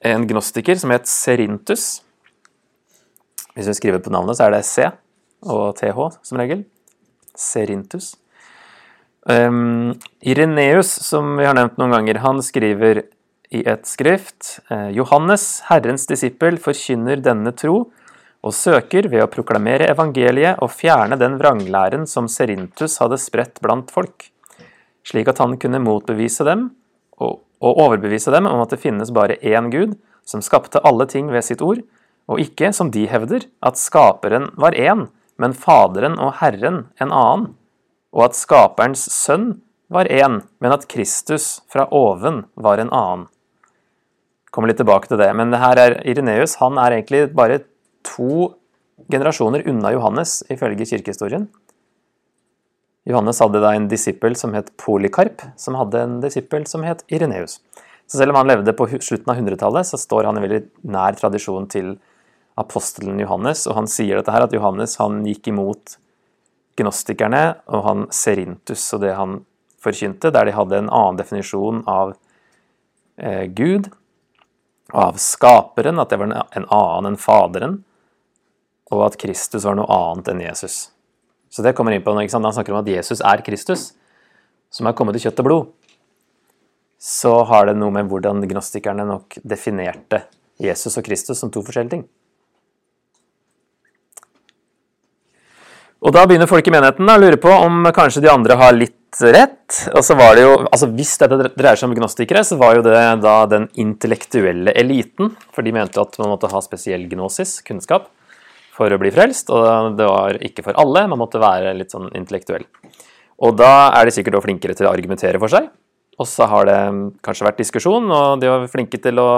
en 0.09 0.25
gnostiker 0.31 0.81
som 0.81 0.95
het 0.97 1.05
Serintus. 1.11 2.01
Hvis 3.53 3.69
vi 3.69 3.77
skriver 3.77 4.01
på 4.01 4.15
navnet, 4.15 4.39
så 4.39 4.47
er 4.47 4.57
det 4.57 4.63
C 4.65 4.89
og 5.45 5.77
TH 5.77 6.01
som 6.31 6.41
regel. 6.41 6.65
Serintus. 7.37 8.15
Um, 9.29 9.99
Ireneus, 10.25 10.97
som 11.05 11.37
vi 11.37 11.45
har 11.45 11.61
nevnt 11.61 11.77
noen 11.77 11.93
ganger, 11.99 12.25
han 12.25 12.41
skriver 12.41 13.05
i 13.51 13.63
et 13.69 13.87
skrift 13.89 14.59
eh, 14.71 14.91
Johannes, 14.97 15.63
Herrens 15.69 16.07
disippel, 16.09 16.59
forkynner 16.61 17.21
denne 17.25 17.55
tro 17.57 17.89
og 18.45 18.55
søker 18.55 19.09
ved 19.11 19.25
å 19.25 19.31
proklamere 19.33 19.89
evangeliet 19.91 20.61
og 20.63 20.73
fjerne 20.75 21.19
den 21.19 21.39
vranglæren 21.41 22.07
som 22.07 22.29
Serintus 22.31 22.99
hadde 23.03 23.19
spredt 23.21 23.59
blant 23.65 23.91
folk, 23.91 24.29
slik 25.07 25.31
at 25.33 25.41
han 25.43 25.57
kunne 25.61 25.83
motbevise 25.83 26.47
dem 26.47 26.69
og, 27.19 27.41
overbevise 27.59 28.31
dem 28.31 28.47
om 28.47 28.61
at 28.63 28.71
det 28.71 28.83
finnes 28.85 29.11
bare 29.11 29.41
én 29.43 29.73
Gud, 29.73 29.97
som 30.23 30.45
skapte 30.45 30.79
alle 30.87 31.09
ting 31.11 31.33
ved 31.33 31.43
sitt 31.43 31.65
ord, 31.65 31.81
og 32.29 32.39
ikke, 32.39 32.71
som 32.77 32.93
de 32.95 33.07
hevder, 33.11 33.49
at 33.65 33.81
skaperen 33.81 34.53
var 34.61 34.77
én, 34.79 35.09
men 35.41 35.57
Faderen 35.57 36.15
og 36.23 36.37
Herren 36.39 36.85
en 37.01 37.11
annen, 37.11 37.49
og 38.15 38.29
at 38.29 38.39
skaperens 38.39 39.09
sønn 39.11 39.57
var 39.91 40.07
én, 40.13 40.43
men 40.61 40.77
at 40.77 40.87
Kristus 40.93 41.65
fra 41.73 41.89
oven 41.91 42.45
var 42.55 42.79
en 42.79 42.93
annen. 42.93 43.27
Kommer 44.55 44.71
litt 44.71 44.81
tilbake 44.81 45.11
til 45.11 45.21
det, 45.21 45.29
men 45.37 45.53
her 45.61 45.81
er 45.81 45.99
Ireneus 46.09 46.57
han 46.63 46.79
er 46.81 46.97
egentlig 46.97 47.27
bare 47.37 47.61
to 48.07 48.55
generasjoner 49.13 49.67
unna 49.69 49.93
Johannes, 49.95 50.41
ifølge 50.51 50.87
kirkehistorien. 50.89 51.47
Johannes 53.09 53.41
hadde 53.41 53.61
da 53.63 53.73
en 53.77 53.89
disippel 53.89 54.35
som 54.37 54.53
het 54.57 54.73
Polikarp, 54.81 55.45
som 55.57 55.79
hadde 55.79 56.01
en 56.05 56.19
disippel 56.25 56.67
som 56.69 56.85
het 56.85 57.05
Ireneus. 57.09 57.59
Så 58.09 58.21
selv 58.21 58.33
om 58.33 58.41
han 58.41 58.49
levde 58.49 58.73
på 58.77 58.89
slutten 58.89 59.33
av 59.33 59.41
100-tallet, 59.41 59.89
så 59.89 60.01
står 60.01 60.29
han 60.29 60.41
i 60.41 60.45
veldig 60.45 60.61
nær 60.93 61.17
tradisjon 61.17 61.69
til 61.73 61.95
apostelen 62.59 63.21
Johannes, 63.21 63.67
og 63.69 63.77
han 63.79 63.89
sier 63.91 64.19
dette 64.19 64.33
her, 64.35 64.45
at 64.49 64.55
Johannes 64.57 64.97
han 65.01 65.23
gikk 65.29 65.53
imot 65.53 65.99
gnostikerne 66.79 67.43
og 67.75 67.85
han 67.87 68.07
Serintus 68.15 68.87
og 68.95 69.03
det 69.05 69.15
han 69.19 69.41
forkynte, 69.83 70.33
der 70.35 70.49
de 70.49 70.57
hadde 70.57 70.81
en 70.81 70.91
annen 70.91 71.19
definisjon 71.21 71.85
av 71.91 72.15
eh, 73.17 73.47
Gud, 73.47 73.91
av 74.93 75.19
skaperen, 75.21 75.99
at 76.01 76.11
det 76.11 76.19
var 76.21 76.31
en 76.33 76.65
annen 76.65 77.13
enn 77.13 77.21
Faderen, 77.21 77.81
og 78.89 79.05
at 79.05 79.19
Kristus 79.21 79.67
var 79.69 79.77
noe 79.77 79.89
annet 79.93 80.31
enn 80.33 80.45
Jesus. 80.47 80.89
Så 81.53 81.65
det 81.65 81.75
kommer 81.77 81.93
inn 81.93 82.05
på 82.05 82.13
når 82.13 82.29
han 82.33 82.53
snakker 82.53 82.75
om 82.75 82.83
at 82.83 82.91
Jesus 82.91 83.21
er 83.25 83.45
Kristus, 83.45 83.93
som 84.73 84.89
er 84.89 84.97
kommet 84.97 85.17
i 85.17 85.23
kjøtt 85.23 85.41
og 85.45 85.49
blod. 85.49 85.67
Så 86.99 87.33
har 87.49 87.69
det 87.69 87.77
noe 87.79 87.95
med 87.95 88.09
hvordan 88.11 88.43
gnostikerne 88.49 89.07
nok 89.07 89.39
definerte 89.47 90.25
Jesus 90.61 90.99
og 90.99 91.07
Kristus 91.07 91.39
som 91.39 91.53
to 91.53 91.63
forskjellige 91.63 91.95
ting. 91.95 92.09
Og 95.99 96.15
da 96.15 96.25
begynner 96.27 96.51
folk 96.51 96.67
i 96.67 96.73
menigheten 96.75 97.11
å 97.11 97.19
lure 97.19 97.39
på 97.43 97.51
om 97.51 97.87
kanskje 97.95 98.23
de 98.23 98.31
andre 98.31 98.59
har 98.59 98.77
litt 98.77 98.98
rett. 99.23 99.79
Og 99.95 100.05
så 100.05 100.17
var 100.19 100.37
det 100.37 100.45
jo, 100.45 100.53
altså 100.67 100.89
Hvis 100.93 101.17
dette 101.21 101.51
dreier 101.57 101.79
seg 101.79 101.89
om 101.89 101.97
gnostikere, 101.97 102.45
så 102.45 102.59
var 102.61 102.77
jo 102.77 102.85
det 102.87 102.95
da 103.23 103.35
den 103.51 103.69
intellektuelle 103.81 104.75
eliten. 104.77 105.35
For 105.55 105.67
de 105.67 105.75
mente 105.75 106.01
at 106.03 106.19
man 106.21 106.33
måtte 106.35 106.51
ha 106.53 106.63
spesiell 106.65 107.09
gnosis, 107.11 107.59
kunnskap, 107.67 108.11
for 108.77 108.93
å 108.93 109.01
bli 109.01 109.13
frelst. 109.15 109.51
Og 109.55 109.97
det 109.99 110.09
var 110.09 110.39
ikke 110.45 110.67
for 110.69 110.79
alle, 110.81 111.07
man 111.11 111.23
måtte 111.23 111.43
være 111.43 111.77
litt 111.79 111.95
sånn 111.95 112.11
intellektuell. 112.19 112.67
Og 113.45 113.55
da 113.59 113.91
er 113.95 114.09
de 114.09 114.15
sikkert 114.15 114.39
også 114.39 114.49
flinkere 114.49 114.75
til 114.75 114.89
å 114.89 114.93
argumentere 114.93 115.41
for 115.41 115.53
seg. 115.53 115.69
Og 116.19 116.27
så 116.27 116.49
har 116.51 116.67
det 116.67 116.79
kanskje 117.23 117.47
vært 117.47 117.61
diskusjon, 117.63 118.09
og 118.11 118.41
de 118.43 118.51
var 118.51 118.71
flinke 118.71 118.99
til 118.99 119.21
å 119.23 119.31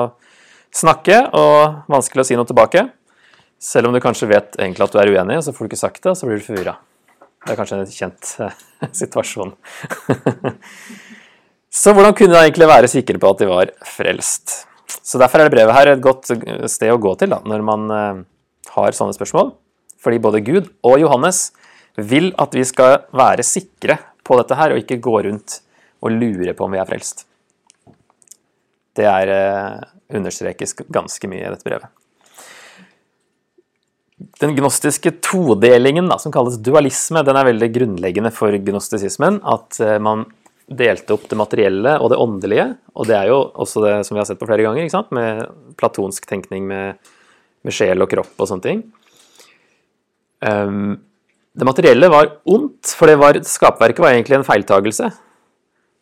snakke, 0.73 1.27
og 1.37 1.91
vanskelig 1.93 2.25
å 2.25 2.29
si 2.31 2.39
noe 2.39 2.49
tilbake. 2.49 2.87
Selv 3.61 3.91
om 3.91 3.97
du 3.97 4.01
kanskje 4.01 4.31
vet 4.31 4.57
egentlig 4.57 4.87
at 4.87 4.95
du 4.95 5.03
er 5.03 5.13
uenig, 5.13 5.37
og 5.37 5.45
så 5.45 5.53
får 5.53 5.67
du 5.67 5.69
ikke 5.69 5.85
sagt 5.85 6.01
det, 6.01 6.15
og 6.15 6.17
så 6.17 6.29
blir 6.29 6.41
du 6.41 6.47
forvirra. 6.47 6.79
Det 7.41 7.55
er 7.55 7.59
kanskje 7.59 7.79
en 7.81 7.93
kjent 7.93 8.33
eh, 8.45 8.59
situasjon. 9.03 9.55
så 11.83 11.95
hvordan 11.97 12.17
kunne 12.17 12.35
de 12.35 12.43
egentlig 12.43 12.69
være 12.69 12.91
sikre 12.93 13.21
på 13.21 13.31
at 13.33 13.41
de 13.41 13.49
var 13.51 13.73
frelst? 13.89 14.59
Så 15.01 15.19
Derfor 15.19 15.41
er 15.41 15.49
det 15.49 15.55
brevet 15.55 15.75
her 15.75 15.93
et 15.93 16.05
godt 16.05 16.29
sted 16.71 16.93
å 16.93 17.01
gå 17.01 17.15
til 17.19 17.33
da, 17.33 17.41
når 17.47 17.65
man 17.67 17.97
eh, 17.97 18.21
har 18.75 18.97
sånne 18.97 19.17
spørsmål. 19.17 19.55
Fordi 20.01 20.21
både 20.23 20.45
Gud 20.45 20.71
og 20.87 21.01
Johannes 21.01 21.51
vil 21.97 22.31
at 22.41 22.55
vi 22.57 22.65
skal 22.69 23.03
være 23.17 23.45
sikre 23.45 23.99
på 24.25 24.37
dette 24.39 24.57
her, 24.57 24.73
og 24.73 24.83
ikke 24.83 25.01
gå 25.03 25.17
rundt 25.27 25.61
og 26.01 26.15
lure 26.15 26.55
på 26.57 26.67
om 26.67 26.77
vi 26.77 26.81
er 26.81 26.89
frelst. 26.89 27.27
Det 28.97 29.09
er 29.09 29.33
eh, 29.35 29.89
understrekes 30.19 30.77
ganske 30.89 31.31
mye 31.31 31.47
i 31.47 31.51
dette 31.51 31.67
brevet 31.67 32.00
den 34.41 34.53
gnostiske 34.57 35.13
todelingen, 35.25 36.09
da, 36.11 36.19
som 36.21 36.33
kalles 36.35 36.59
dualisme, 36.61 37.23
den 37.25 37.39
er 37.39 37.49
veldig 37.49 37.71
grunnleggende 37.75 38.33
for 38.35 38.55
gnostisismen. 38.67 39.41
At 39.49 39.81
eh, 39.85 39.97
man 40.03 40.27
delte 40.71 41.17
opp 41.17 41.27
det 41.31 41.39
materielle 41.39 41.97
og 41.99 42.13
det 42.13 42.21
åndelige. 42.23 42.67
Og 42.95 43.09
det 43.11 43.17
er 43.19 43.31
jo 43.33 43.41
også 43.65 43.85
det 43.85 43.95
som 44.07 44.17
vi 44.17 44.23
har 44.23 44.29
sett 44.29 44.41
på 44.41 44.49
flere 44.49 44.67
ganger, 44.67 44.91
med 45.17 45.75
platonsk 45.81 46.29
tenkning 46.31 46.69
med, 46.71 47.13
med 47.67 47.75
sjel 47.75 48.05
og 48.05 48.11
kropp 48.13 48.37
og 48.39 48.51
sånne 48.51 48.67
ting. 48.67 48.85
Um, 50.41 51.01
det 51.53 51.67
materielle 51.67 52.09
var 52.13 52.31
ondt, 52.49 52.95
for 52.97 53.11
det 53.11 53.19
var, 53.21 53.41
skapverket 53.45 54.05
var 54.05 54.15
egentlig 54.15 54.39
en 54.39 54.47
feiltagelse. 54.47 55.11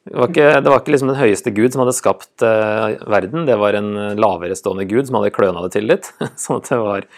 Det 0.09 0.17
var 0.17 0.31
ikke, 0.31 0.49
det 0.65 0.73
var 0.73 0.81
ikke 0.81 0.93
liksom 0.95 1.11
den 1.11 1.21
høyeste 1.21 1.53
gud 1.53 1.75
som 1.75 1.83
hadde 1.83 1.97
skapt 1.97 2.45
uh, 2.45 2.95
verden, 3.13 3.45
det 3.49 3.59
var 3.61 3.77
en 3.77 3.91
lavere 4.17 4.57
stående 4.57 4.87
gud 4.89 5.09
som 5.09 5.19
hadde 5.19 5.35
kløna 5.37 5.65
det 5.67 5.75
til 5.75 5.89
litt. 5.91 6.09
Sånn 6.43 6.63
at 6.63 6.71
det 6.73 6.79
var 6.81 7.09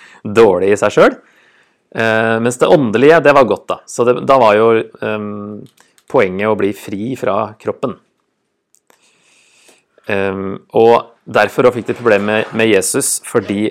dårlig 0.40 0.72
i 0.74 0.78
seg 0.80 0.96
sjøl. 0.96 1.14
Uh, 1.94 2.02
eh, 2.02 2.36
mens 2.42 2.58
det 2.58 2.70
åndelige, 2.70 3.22
det 3.22 3.34
var 3.36 3.46
godt, 3.50 3.66
da. 3.70 3.78
Så 3.86 4.06
det, 4.08 4.16
da 4.26 4.38
var 4.42 4.58
jo 4.58 4.68
um, 5.06 5.62
poenget 6.10 6.50
å 6.50 6.58
bli 6.58 6.72
fri 6.74 7.14
fra 7.18 7.52
kroppen. 7.62 7.94
Um, 10.10 10.58
og 10.74 11.14
derfor 11.30 11.70
fikk 11.74 11.90
de 11.90 11.98
problemer 11.98 12.26
med, 12.26 12.54
med, 12.56 12.72
Jesus, 12.72 13.20
fordi 13.26 13.68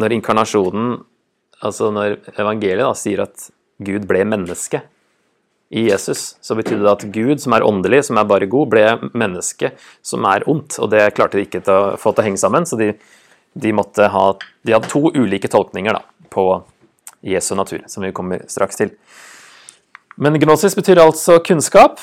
når 0.00 0.18
inkarnasjonen, 0.18 0.98
altså 1.64 1.88
når 1.94 2.18
evangeliet 2.34 2.84
da, 2.84 2.92
sier 2.98 3.24
at 3.24 3.48
Gud 3.84 4.04
ble 4.10 4.24
menneske, 4.28 4.82
i 5.70 5.86
Jesus, 5.88 6.36
så 6.40 6.54
betydde 6.54 6.84
det 6.84 6.92
at 6.92 7.04
Gud, 7.14 7.40
som 7.42 7.54
er 7.56 7.64
åndelig, 7.66 8.04
som 8.06 8.18
er 8.20 8.28
bare 8.28 8.48
god, 8.50 8.70
ble 8.70 8.84
menneske 9.16 9.72
som 10.04 10.26
er 10.28 10.44
ondt. 10.50 10.76
Og 10.78 10.90
det 10.92 11.08
klarte 11.16 11.40
de 11.40 11.46
ikke 11.48 11.62
til 11.64 11.74
å 11.74 11.94
få 12.00 12.12
til 12.12 12.22
å 12.22 12.26
henge 12.28 12.40
sammen, 12.42 12.68
så 12.68 12.78
de, 12.80 12.92
de, 13.54 13.72
ha 13.74 14.24
De 14.62 14.76
hadde 14.76 14.90
to 14.92 15.08
ulike 15.14 15.50
tolkninger 15.50 15.96
da, 15.96 16.04
på 16.30 16.46
Jesu 17.24 17.54
natur, 17.56 17.82
som 17.88 18.04
vi 18.04 18.12
kommer 18.14 18.44
straks 18.52 18.78
til. 18.78 18.92
Men 20.20 20.38
gnosis 20.38 20.76
betyr 20.78 21.00
altså 21.02 21.40
kunnskap, 21.42 22.02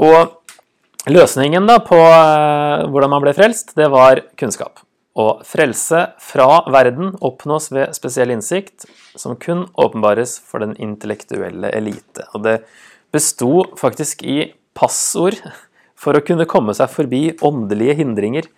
og 0.00 1.10
løsningen 1.10 1.66
da 1.68 1.80
på 1.84 1.98
uh, 1.98 2.86
hvordan 2.88 3.12
man 3.12 3.24
ble 3.24 3.34
frelst, 3.36 3.74
det 3.76 3.90
var 3.92 4.22
kunnskap. 4.40 4.80
Og 5.20 5.42
frelse 5.44 6.04
fra 6.22 6.62
verden 6.70 7.16
oppnås 7.20 7.68
ved 7.74 7.92
spesiell 7.96 8.30
innsikt, 8.32 8.86
som 9.18 9.34
kun 9.36 9.66
åpenbares 9.74 10.38
for 10.38 10.62
den 10.62 10.76
intellektuelle 10.80 11.72
elite. 11.76 12.24
Og 12.32 12.46
det 12.46 12.60
besto 13.12 13.64
faktisk 13.78 14.22
i 14.22 14.52
passord 14.76 15.38
for 16.00 16.16
å 16.16 16.24
kunne 16.24 16.48
komme 16.48 16.74
seg 16.76 16.90
forbi 16.92 17.22
åndelige 17.44 17.98
hindringer 18.00 18.48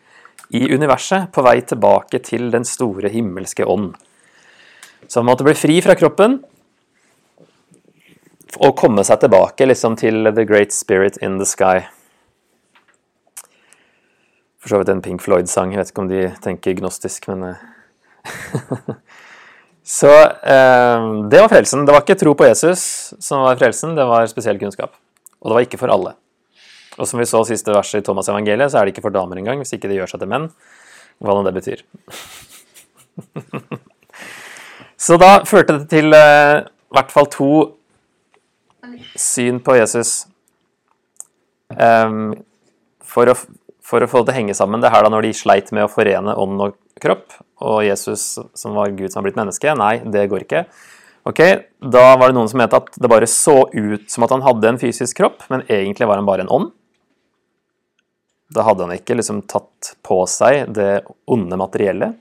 i 0.53 0.67
universet 0.71 1.31
på 1.33 1.45
vei 1.45 1.59
tilbake 1.65 2.21
til 2.27 2.51
den 2.53 2.67
store 2.69 3.11
himmelske 3.13 3.65
ånd. 3.65 3.95
Så 5.09 5.21
han 5.21 5.29
måtte 5.29 5.47
bli 5.47 5.55
fri 5.57 5.81
fra 5.85 5.97
kroppen 5.99 6.39
og 8.61 8.77
komme 8.79 9.05
seg 9.07 9.23
tilbake 9.23 9.67
liksom, 9.67 9.97
til 9.97 10.29
the 10.37 10.45
great 10.49 10.75
spirit 10.77 11.17
in 11.25 11.39
the 11.41 11.49
sky. 11.49 11.87
For 14.63 14.71
så 14.71 14.83
vidt 14.83 14.93
en 14.93 15.03
Pink 15.03 15.25
Floyd-sang. 15.25 15.73
Jeg 15.73 15.81
vet 15.81 15.91
ikke 15.91 16.05
om 16.05 16.11
de 16.11 16.27
tenker 16.45 16.77
gnostisk, 16.79 17.27
men 17.33 17.49
eh, 17.49 17.63
Så 19.85 20.11
eh, 20.11 21.07
det 21.31 21.41
var 21.41 21.51
frelsen. 21.51 21.87
Det 21.87 21.95
var 21.95 22.05
ikke 22.05 22.19
tro 22.21 22.35
på 22.39 22.47
Jesus 22.47 22.83
som 23.19 23.43
var 23.43 23.59
frelsen, 23.59 23.97
det 23.99 24.07
var 24.07 24.29
spesiell 24.31 24.61
kunnskap. 24.61 24.95
Og 25.43 25.51
det 25.51 25.57
var 25.57 25.67
ikke 25.67 25.81
for 25.81 25.93
alle. 25.93 26.15
Og 27.01 27.09
som 27.09 27.19
vi 27.19 27.27
så 27.27 27.41
siste 27.49 27.73
verset 27.75 28.03
i 28.03 28.07
Thomas 28.07 28.29
evangeliet, 28.31 28.71
så 28.71 28.79
er 28.79 28.87
det 28.87 28.95
ikke 28.95 29.07
for 29.09 29.15
damer 29.15 29.41
engang, 29.41 29.62
hvis 29.62 29.75
ikke 29.75 29.91
de 29.91 29.99
gjør 29.99 30.12
seg 30.12 30.23
til 30.23 30.31
menn. 30.31 30.51
Hva 31.23 31.35
nå 31.35 31.45
det 31.47 31.55
betyr. 31.57 31.83
så 35.07 35.19
da 35.21 35.33
førte 35.49 35.81
det 35.81 35.89
til 35.91 36.15
eh, 36.17 36.61
i 36.62 36.99
hvert 36.99 37.15
fall 37.15 37.31
to 37.33 37.53
syn 39.19 39.59
på 39.65 39.77
Jesus. 39.79 40.27
Um, 41.73 42.35
for, 43.01 43.33
å, 43.33 43.35
for, 43.81 44.05
å, 44.05 44.11
få 44.11 44.21
det 44.21 44.29
til 44.29 44.35
å 44.35 44.37
henge 44.37 44.57
sammen, 44.57 44.83
det 44.85 44.93
her 44.93 45.05
da 45.05 45.12
når 45.12 45.27
de 45.27 45.37
sleit 45.37 45.73
med 45.73 45.87
å 45.87 45.91
forene 45.91 46.37
ånd 46.37 46.61
og 46.61 46.77
kropp, 47.01 47.33
og 47.63 47.85
Jesus 47.87 48.39
som 48.59 48.77
var 48.77 48.93
Gud 48.97 49.13
som 49.13 49.21
har 49.21 49.29
blitt 49.29 49.39
menneske. 49.39 49.73
Nei, 49.79 49.95
det 50.05 50.27
går 50.31 50.45
ikke. 50.47 50.67
Ok, 51.29 51.41
Da 51.79 52.17
var 52.19 52.31
det 52.31 52.35
noen 52.35 52.51
som 52.51 52.59
mente 52.59 52.79
at 52.79 52.97
det 52.99 53.11
bare 53.11 53.29
så 53.31 53.63
ut 53.71 54.11
som 54.11 54.25
at 54.27 54.33
han 54.35 54.43
hadde 54.43 54.73
en 54.73 54.81
fysisk 54.81 55.21
kropp, 55.21 55.45
men 55.53 55.63
egentlig 55.69 56.09
var 56.11 56.19
han 56.19 56.27
bare 56.27 56.47
en 56.47 56.51
ånd. 56.51 56.73
Da 58.53 58.67
hadde 58.67 58.85
han 58.85 58.97
ikke 58.97 59.17
liksom 59.17 59.45
tatt 59.49 59.95
på 60.05 60.19
seg 60.29 60.75
det 60.75 61.05
onde 61.31 61.57
materielle. 61.57 62.13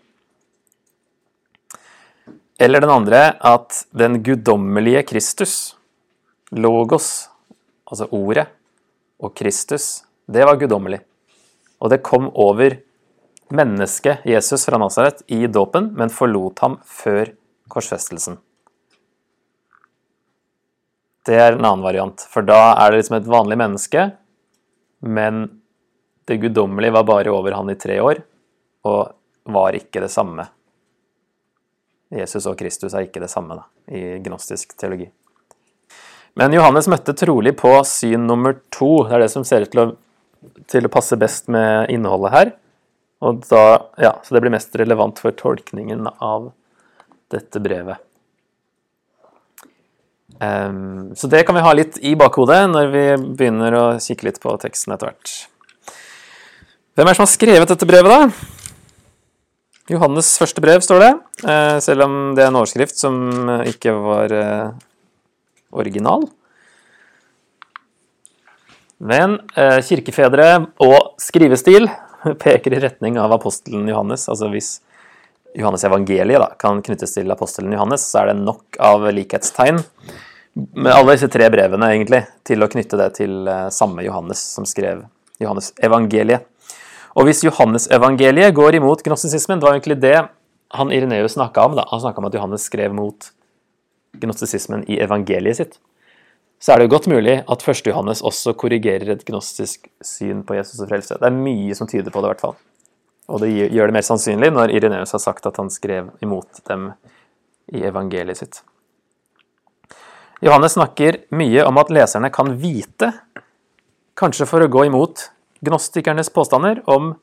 Eller 2.61 2.83
den 2.83 2.93
andre 2.93 3.23
at 3.41 3.81
den 3.89 4.19
guddommelige 4.21 5.01
Kristus, 5.09 5.73
logos, 6.53 7.27
altså 7.89 8.05
ordet, 8.13 8.45
og 9.21 9.33
Kristus, 9.37 10.03
det 10.29 10.45
var 10.45 10.59
guddommelig. 10.61 11.01
Og 11.81 11.89
det 11.89 12.03
kom 12.05 12.29
over 12.37 12.77
mennesket 13.51 14.25
Jesus 14.27 14.65
fra 14.65 14.79
Nasaret 14.81 15.23
i 15.27 15.47
dåpen, 15.47 15.91
men 15.97 16.13
forlot 16.13 16.59
ham 16.63 16.79
før 16.87 17.33
korsfestelsen. 17.71 18.39
Det 21.25 21.37
er 21.37 21.53
en 21.53 21.65
annen 21.65 21.85
variant, 21.85 22.23
for 22.31 22.45
da 22.45 22.73
er 22.73 22.91
det 22.91 23.01
liksom 23.01 23.19
et 23.19 23.29
vanlig 23.29 23.57
menneske, 23.61 24.07
men 25.05 25.43
det 26.29 26.39
guddommelige 26.41 26.95
var 26.95 27.05
bare 27.09 27.33
over 27.33 27.53
han 27.57 27.69
i 27.69 27.77
tre 27.77 27.99
år, 28.01 28.23
og 28.89 29.13
var 29.51 29.77
ikke 29.77 30.01
det 30.01 30.09
samme. 30.13 30.47
Jesus 32.11 32.47
og 32.49 32.57
Kristus 32.59 32.93
er 32.93 33.05
ikke 33.07 33.21
det 33.23 33.31
samme 33.31 33.57
da, 33.57 33.67
i 33.93 34.19
gnostisk 34.23 34.73
teologi. 34.79 35.07
Men 36.39 36.53
Johannes 36.55 36.87
møtte 36.91 37.15
trolig 37.17 37.53
på 37.59 37.71
syn 37.87 38.25
nummer 38.27 38.55
to. 38.71 39.03
Det 39.07 39.15
er 39.17 39.23
det 39.25 39.31
som 39.33 39.43
ser 39.47 39.65
ut 39.65 39.71
til 39.73 39.81
å, 39.83 39.87
til 40.71 40.87
å 40.87 40.91
passe 40.91 41.17
best 41.19 41.51
med 41.51 41.91
innholdet 41.91 42.35
her. 42.35 42.53
Og 43.21 43.43
da, 43.49 43.65
ja, 44.01 44.15
så 44.25 44.33
det 44.33 44.41
blir 44.43 44.53
mest 44.53 44.73
relevant 44.79 45.19
for 45.21 45.35
tolkningen 45.37 46.07
av 46.17 46.49
dette 47.31 47.61
brevet. 47.61 48.01
Um, 50.41 51.11
så 51.15 51.29
det 51.29 51.43
kan 51.45 51.53
vi 51.53 51.61
ha 51.61 51.73
litt 51.77 51.99
i 52.01 52.15
bakhodet 52.17 52.63
når 52.71 52.87
vi 52.89 53.03
begynner 53.37 53.77
å 53.77 53.85
kikke 54.01 54.25
litt 54.25 54.39
på 54.41 54.55
teksten 54.63 54.95
etter 54.95 55.11
hvert. 55.11 55.35
Hvem 56.97 57.05
er 57.05 57.13
det 57.13 57.19
som 57.19 57.27
har 57.27 57.31
skrevet 57.35 57.69
dette 57.69 57.87
brevet, 57.87 58.09
da? 58.09 58.31
Johannes 59.91 60.33
første 60.39 60.63
brev, 60.63 60.81
står 60.81 61.03
det. 61.03 61.11
Uh, 61.45 61.77
selv 61.83 62.07
om 62.07 62.19
det 62.33 62.45
er 62.45 62.49
en 62.49 62.57
overskrift 62.57 62.97
som 62.97 63.21
ikke 63.69 63.93
var 64.01 64.33
uh, 64.33 64.73
original. 65.77 66.25
Men 69.01 69.39
uh, 69.57 69.77
kirkefedre 69.85 70.47
og 70.81 71.21
skrivestil 71.21 71.89
peker 72.43 72.73
i 72.73 72.81
retning 72.83 73.19
av 73.19 73.33
apostelen 73.35 73.87
Johannes. 73.89 74.27
Altså 74.31 74.49
hvis 74.53 74.75
Johannes 75.57 75.83
evangeliet 75.87 76.39
da, 76.41 76.51
kan 76.59 76.81
knyttes 76.83 77.15
til 77.17 77.31
apostelen 77.33 77.73
Johannes, 77.75 78.05
så 78.07 78.21
er 78.21 78.31
det 78.31 78.41
nok 78.43 78.79
av 78.79 79.07
likhetstegn 79.11 79.81
med 80.53 80.91
alle 80.91 81.15
disse 81.15 81.29
tre 81.31 81.47
brevene 81.51 81.93
egentlig, 81.93 82.25
til 82.47 82.63
å 82.63 82.69
knytte 82.71 82.99
det 82.99 83.09
til 83.21 83.47
eh, 83.47 83.67
samme 83.71 84.03
Johannes 84.03 84.41
som 84.55 84.67
skrev 84.67 85.05
Johannes 85.41 85.71
evangeliet. 85.83 86.47
Og 87.15 87.27
hvis 87.27 87.43
Johannes 87.43 87.89
evangeliet 87.91 88.55
går 88.55 88.77
imot 88.79 89.03
gnostisismen, 89.03 89.59
det 89.59 89.67
var 89.67 89.75
egentlig 89.75 89.99
det 90.03 90.17
han 90.71 90.91
Ireneus 90.95 91.35
snakka 91.35 91.65
om. 91.67 91.75
da. 91.75 91.87
Han 91.91 92.03
snakka 92.03 92.21
om 92.21 92.27
at 92.29 92.35
Johannes 92.35 92.67
skrev 92.67 92.93
mot 92.95 93.31
gnostisismen 94.21 94.85
i 94.91 94.99
evangeliet 95.03 95.59
sitt. 95.59 95.79
Så 96.61 96.75
er 96.75 96.81
det 96.83 96.91
godt 96.93 97.07
mulig 97.09 97.39
at 97.49 97.63
1. 97.65 97.87
Johannes 97.89 98.21
også 98.21 98.53
korrigerer 98.53 99.15
et 99.15 99.23
gnostisk 99.25 99.87
syn 100.05 100.43
på 100.45 100.59
Jesus 100.59 100.83
og 100.83 100.91
frelse. 100.91 101.17
Det 101.17 101.25
er 101.25 101.33
mye 101.33 101.73
som 101.77 101.89
tyder 101.89 102.13
på 102.13 102.21
det, 102.21 102.29
i 102.29 102.33
hvert 102.35 102.43
fall. 102.43 102.59
Og 103.33 103.41
det 103.41 103.49
gjør 103.49 103.89
det 103.89 103.95
mer 103.95 104.05
sannsynlig 104.05 104.51
når 104.53 104.73
Ireneus 104.75 105.15
har 105.15 105.23
sagt 105.23 105.47
at 105.49 105.57
han 105.57 105.71
skrev 105.73 106.11
imot 106.21 106.61
dem 106.69 106.91
i 107.73 107.81
evangeliet 107.87 108.43
sitt. 108.43 108.61
Johannes 110.41 110.77
snakker 110.77 111.23
mye 111.33 111.65
om 111.65 111.81
at 111.81 111.89
leserne 111.93 112.29
kan 112.33 112.53
vite, 112.61 113.09
kanskje 114.17 114.45
for 114.49 114.61
å 114.61 114.69
gå 114.69 114.85
imot 114.89 115.31
gnostikernes 115.65 116.29
påstander 116.33 116.81
om 116.89 117.15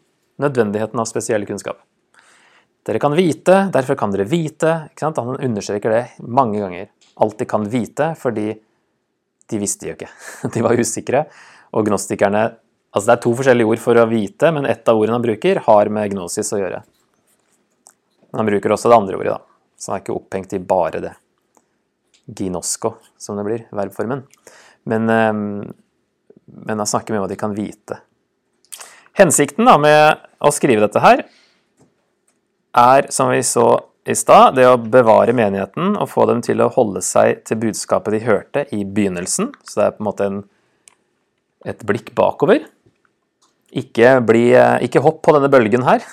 nødvendigheten 0.43 0.99
av 0.99 1.07
spesiell 1.11 1.47
kunnskap. 1.47 1.79
Dere 2.87 2.99
kan 3.03 3.15
vite, 3.15 3.69
derfor 3.75 3.99
kan 3.99 4.11
dere 4.15 4.27
vite. 4.27 4.89
Han 5.03 5.37
understreker 5.37 5.93
det 5.93 6.05
mange 6.23 6.63
ganger. 6.63 6.89
Alltid 7.21 7.51
kan 7.51 7.67
vite, 7.71 8.15
fordi 8.19 8.55
de 9.49 9.61
visste 9.61 9.89
jo 9.89 9.97
ikke. 9.97 10.11
De 10.55 10.65
var 10.65 10.79
usikre. 10.79 11.27
Og 11.77 11.87
gnostikerne 11.89 12.51
Altså 12.89 13.11
det 13.11 13.15
er 13.19 13.21
to 13.21 13.31
forskjellige 13.37 13.69
ord 13.69 13.81
for 13.83 14.01
å 14.01 14.07
vite, 14.09 14.49
men 14.57 14.67
ett 14.67 14.89
av 14.89 14.97
ordene 14.97 15.19
han 15.19 15.25
bruker, 15.25 15.61
har 15.67 15.91
med 15.93 16.15
gnosis 16.15 16.55
å 16.57 16.61
gjøre. 16.63 16.79
Men 18.31 18.41
han 18.41 18.49
bruker 18.49 18.73
også 18.73 18.89
det 18.89 18.97
andre 18.97 19.19
ordet, 19.19 19.35
da. 19.35 19.75
Så 19.77 19.91
han 19.91 19.99
er 19.99 20.05
ikke 20.07 20.17
opphengt 20.17 20.55
i 20.57 20.61
bare 20.71 21.03
det. 21.05 21.13
Ginosko, 22.39 22.95
som 23.21 23.37
det 23.37 23.45
blir, 23.45 23.67
verbformen. 23.77 24.25
Men, 24.89 25.09
ehm, 25.13 25.43
men 26.65 26.81
han 26.81 26.89
snakker 26.89 27.13
med 27.13 27.23
hva 27.23 27.29
de 27.29 27.37
kan 27.41 27.53
vite. 27.57 28.01
Hensikten 29.21 29.69
da 29.69 29.77
med 29.81 30.25
å 30.41 30.53
skrive 30.55 30.85
dette 30.85 31.05
her 31.05 31.27
er, 32.79 33.09
som 33.13 33.29
vi 33.33 33.45
så 33.45 33.69
i 34.09 34.17
stad, 34.17 34.57
det 34.57 34.65
å 34.65 34.79
bevare 34.81 35.35
menigheten 35.37 35.93
og 35.99 36.09
få 36.09 36.25
dem 36.31 36.41
til 36.45 36.63
å 36.65 36.71
holde 36.73 37.03
seg 37.05 37.43
til 37.49 37.61
budskapet 37.61 38.17
de 38.17 38.23
hørte 38.25 38.65
i 38.73 38.81
begynnelsen. 38.85 39.53
Så 39.65 39.81
det 39.81 39.85
er 39.85 39.95
på 39.97 40.03
en 40.03 40.09
måte 40.09 40.29
en, 40.29 40.39
et 41.69 41.85
blikk 41.89 42.15
bakover. 42.17 42.65
Ikke, 43.69 44.17
bli, 44.25 44.47
ikke 44.87 45.03
hopp 45.05 45.21
på 45.27 45.35
denne 45.37 45.53
bølgen 45.53 45.85
her. 45.85 46.07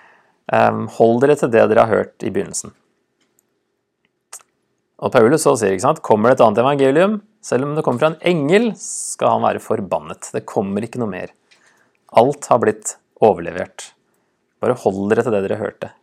Hold 0.96 1.20
dere 1.22 1.36
til 1.38 1.52
det 1.52 1.66
dere 1.68 1.84
har 1.84 1.92
hørt 1.92 2.24
i 2.24 2.32
begynnelsen. 2.32 2.72
Og 5.00 5.12
Paulus 5.12 5.44
så 5.44 5.54
sier, 5.56 5.76
ikke 5.76 5.86
sant, 5.86 6.02
kommer 6.04 6.30
det 6.30 6.38
et 6.38 6.42
annet 6.44 6.64
evangelium, 6.64 7.20
selv 7.44 7.68
om 7.68 7.76
det 7.76 7.84
kommer 7.84 8.02
fra 8.02 8.10
en 8.14 8.20
engel, 8.32 8.72
skal 8.80 9.36
han 9.36 9.46
være 9.46 9.62
forbannet. 9.64 10.32
Det 10.34 10.44
kommer 10.48 10.84
ikke 10.84 11.00
noe 11.00 11.12
mer. 11.12 11.32
Alt 12.20 12.48
har 12.50 12.60
blitt 12.64 12.96
overlevert. 13.20 13.92
Bare 14.60 14.76
hold 14.82 15.06
dere 15.12 15.24
til 15.24 15.36
det 15.36 15.46
dere 15.46 15.60
hørte. 15.60 15.94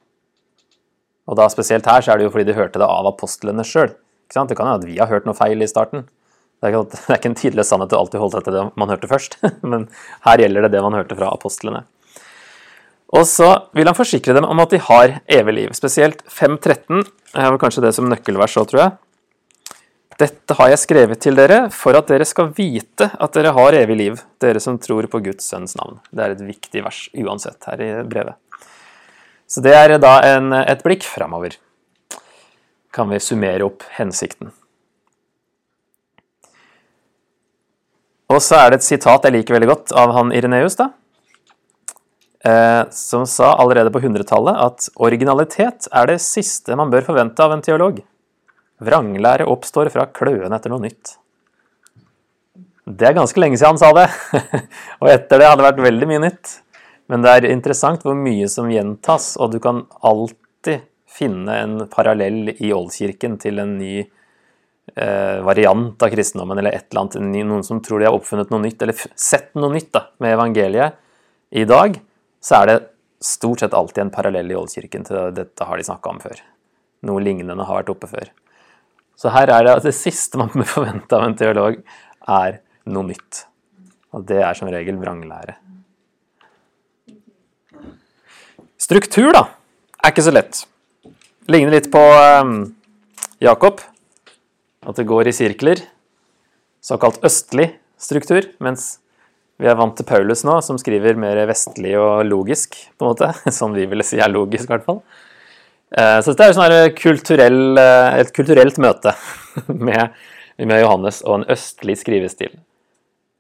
Og 1.27 1.39
da 1.39 1.47
spesielt 1.51 1.87
her 1.89 2.03
så 2.03 2.13
er 2.13 2.19
det 2.19 2.27
jo 2.27 2.33
fordi 2.33 2.47
de 2.49 2.57
hørte 2.57 2.79
det 2.79 2.87
av 2.87 3.09
apostlene 3.09 3.65
sjøl. 3.67 3.91
Det 4.27 4.35
kan 4.35 4.67
hende 4.67 4.77
at 4.79 4.87
vi 4.87 4.97
har 4.99 5.11
hørt 5.11 5.27
noe 5.27 5.37
feil 5.37 5.63
i 5.63 5.69
starten. 5.69 6.07
Det 6.57 6.69
er 6.69 6.73
ikke, 6.73 6.97
det 7.07 7.13
er 7.13 7.19
ikke 7.19 7.31
en 7.33 7.39
tidløs 7.41 7.71
sannhet 7.71 7.95
å 7.95 8.01
alltid 8.03 8.23
holde 8.23 8.39
seg 8.39 8.47
til 8.47 8.57
det 8.57 8.65
man 8.79 8.93
hørte 8.93 9.11
først, 9.11 9.39
men 9.71 9.87
her 10.27 10.43
gjelder 10.43 10.67
det 10.67 10.73
det 10.75 10.83
man 10.85 10.97
hørte 10.97 11.17
fra 11.19 11.31
apostlene. 11.33 11.83
Og 13.15 13.23
så 13.23 13.49
vil 13.77 13.87
han 13.87 13.95
forsikre 13.95 14.35
dem 14.35 14.47
om 14.47 14.59
at 14.59 14.73
de 14.73 14.81
har 14.83 15.19
evig 15.31 15.53
liv. 15.55 15.75
Spesielt 15.77 16.25
5.13 16.27 17.05
er 17.39 17.53
vel 17.53 17.59
kanskje 17.61 17.85
det 17.85 17.93
som 17.95 18.09
nøkkelvers 18.11 18.57
òg, 18.59 18.67
tror 18.67 18.83
jeg. 18.83 18.95
Dette 20.17 20.55
har 20.57 20.71
jeg 20.71 20.81
skrevet 20.81 21.21
til 21.21 21.37
dere 21.37 21.59
for 21.71 21.95
at 21.95 22.09
dere 22.09 22.25
skal 22.25 22.49
vite 22.57 23.05
at 23.13 23.37
dere 23.37 23.53
har 23.53 23.77
evig 23.77 23.97
liv, 23.99 24.21
dere 24.41 24.59
som 24.59 24.79
tror 24.81 25.05
på 25.13 25.21
Guds 25.23 25.45
sønns 25.45 25.77
navn. 25.77 26.01
Det 26.09 26.25
er 26.25 26.33
et 26.33 26.41
viktig 26.41 26.83
vers 26.83 27.03
uansett 27.13 27.69
her 27.69 27.83
i 27.85 27.89
brevet. 28.09 28.35
Så 29.47 29.63
det 29.63 29.73
er 29.75 29.95
da 30.03 30.17
en, 30.27 30.51
et 30.53 30.83
blikk 30.83 31.05
framover. 31.07 31.55
Kan 32.93 33.11
vi 33.11 33.19
summere 33.23 33.63
opp 33.67 33.85
hensikten. 33.95 34.51
Og 38.27 38.41
så 38.43 38.59
er 38.59 38.71
det 38.71 38.81
et 38.81 38.87
sitat 38.89 39.23
jeg 39.23 39.37
liker 39.37 39.55
veldig 39.55 39.69
godt 39.69 39.93
av 39.95 40.11
han 40.17 40.33
Ireneus, 40.35 40.75
da. 40.79 40.89
Eh, 42.47 42.83
som 42.93 43.23
sa 43.25 43.53
allerede 43.57 43.91
på 43.91 44.01
100-tallet 44.03 44.59
at 44.61 44.89
originalitet 45.01 45.87
er 45.95 46.11
det 46.11 46.19
siste 46.21 46.75
man 46.77 46.91
bør 46.93 47.07
forvente 47.07 47.43
av 47.43 47.55
en 47.55 47.63
teolog. 47.65 48.03
Vranglære 48.83 49.47
oppstår 49.49 49.89
fra 49.93 50.05
kløen 50.13 50.53
etter 50.53 50.71
noe 50.71 50.83
nytt. 50.83 51.15
Det 52.87 53.07
er 53.09 53.17
ganske 53.17 53.41
lenge 53.41 53.57
siden 53.59 53.75
han 53.75 53.81
sa 53.81 53.89
det, 53.95 54.05
og 55.01 55.09
etter 55.11 55.41
det 55.41 55.49
hadde 55.49 55.63
det 55.63 55.69
vært 55.71 55.83
veldig 55.87 56.11
mye 56.11 56.23
nytt. 56.27 56.53
Men 57.07 57.23
det 57.23 57.31
er 57.31 57.49
interessant 57.53 58.03
hvor 58.03 58.17
mye 58.19 58.49
som 58.51 58.69
gjentas, 58.71 59.35
og 59.39 59.53
du 59.53 59.61
kan 59.63 59.85
alltid 60.05 60.83
finne 61.17 61.55
en 61.63 61.77
parallell 61.91 62.51
i 62.57 62.73
Oldkirken 62.75 63.37
til 63.41 63.61
en 63.63 63.77
ny 63.79 63.93
eh, 64.01 65.37
variant 65.47 66.03
av 66.03 66.11
kristendommen, 66.11 66.59
eller 66.59 66.75
et 66.75 66.89
eller 66.89 67.05
annet, 67.05 67.47
noen 67.47 67.63
som 67.65 67.79
tror 67.83 68.03
de 68.03 68.09
har 68.09 68.17
oppfunnet 68.17 68.51
noe 68.51 68.65
nytt, 68.65 68.83
eller 68.83 69.07
sett 69.15 69.53
noe 69.55 69.71
nytt 69.73 69.93
da, 69.95 70.03
med 70.23 70.35
evangeliet 70.35 70.99
i 71.55 71.63
dag, 71.67 71.95
så 72.43 72.59
er 72.59 72.69
det 72.69 72.77
stort 73.23 73.63
sett 73.63 73.73
alltid 73.73 74.03
en 74.03 74.13
parallell 74.13 74.51
i 74.51 74.57
Oldkirken 74.59 75.07
til 75.07 75.31
dette 75.35 75.65
har 75.65 75.79
de 75.79 75.87
snakka 75.87 76.11
om 76.11 76.19
før. 76.21 76.43
Noe 77.07 77.23
lignende 77.23 77.65
har 77.65 77.81
vært 77.81 77.93
oppe 77.93 78.09
før. 78.11 78.29
Så 79.17 79.31
her 79.33 79.49
er 79.49 79.63
det 79.65 79.77
at 79.79 79.87
det 79.87 79.95
siste 79.97 80.37
man 80.37 80.51
må 80.53 80.67
forvente 80.67 81.17
av 81.17 81.25
en 81.25 81.37
teolog, 81.39 81.79
er 82.27 82.59
noe 82.91 83.07
nytt. 83.07 83.45
Og 84.13 84.27
det 84.27 84.43
er 84.43 84.57
som 84.57 84.69
regel 84.69 84.99
vranglære. 85.01 85.57
Struktur, 88.87 89.33
da, 89.35 89.41
er 89.99 90.13
ikke 90.13 90.23
så 90.23 90.31
lett. 90.31 90.61
Ligner 91.51 91.73
litt 91.73 91.89
på 91.91 91.99
um, 91.99 92.53
Jakob. 93.43 93.81
At 94.87 94.95
det 94.95 95.03
går 95.09 95.27
i 95.27 95.33
sirkler. 95.35 95.81
Såkalt 96.79 97.19
østlig 97.27 97.65
struktur. 97.99 98.47
Mens 98.63 99.01
vi 99.59 99.67
er 99.67 99.75
vant 99.75 99.91
til 99.99 100.07
Paulus 100.07 100.45
nå, 100.47 100.55
som 100.63 100.79
skriver 100.79 101.19
mer 101.19 101.43
vestlig 101.51 101.97
og 101.99 102.23
logisk, 102.29 102.79
på 102.95 103.03
en 103.03 103.11
måte. 103.11 103.33
Sånn 103.59 103.75
vi 103.75 103.89
ville 103.91 104.07
si 104.07 104.23
er 104.23 104.31
logisk, 104.31 104.69
i 104.69 104.75
hvert 104.77 104.87
fall. 104.87 105.03
Uh, 105.91 106.23
så 106.23 106.31
dette 106.31 106.47
er 106.47 106.55
sånn 106.55 106.95
kulturell, 106.95 107.61
uh, 107.75 108.15
et 108.23 108.31
kulturelt 108.35 108.79
møte 108.79 109.17
med, 109.67 110.15
med, 110.63 110.79
Johannes 110.79 111.25
og 111.27 111.41
en 111.41 111.49
østlig 111.57 111.99
skrivestil. 111.99 112.55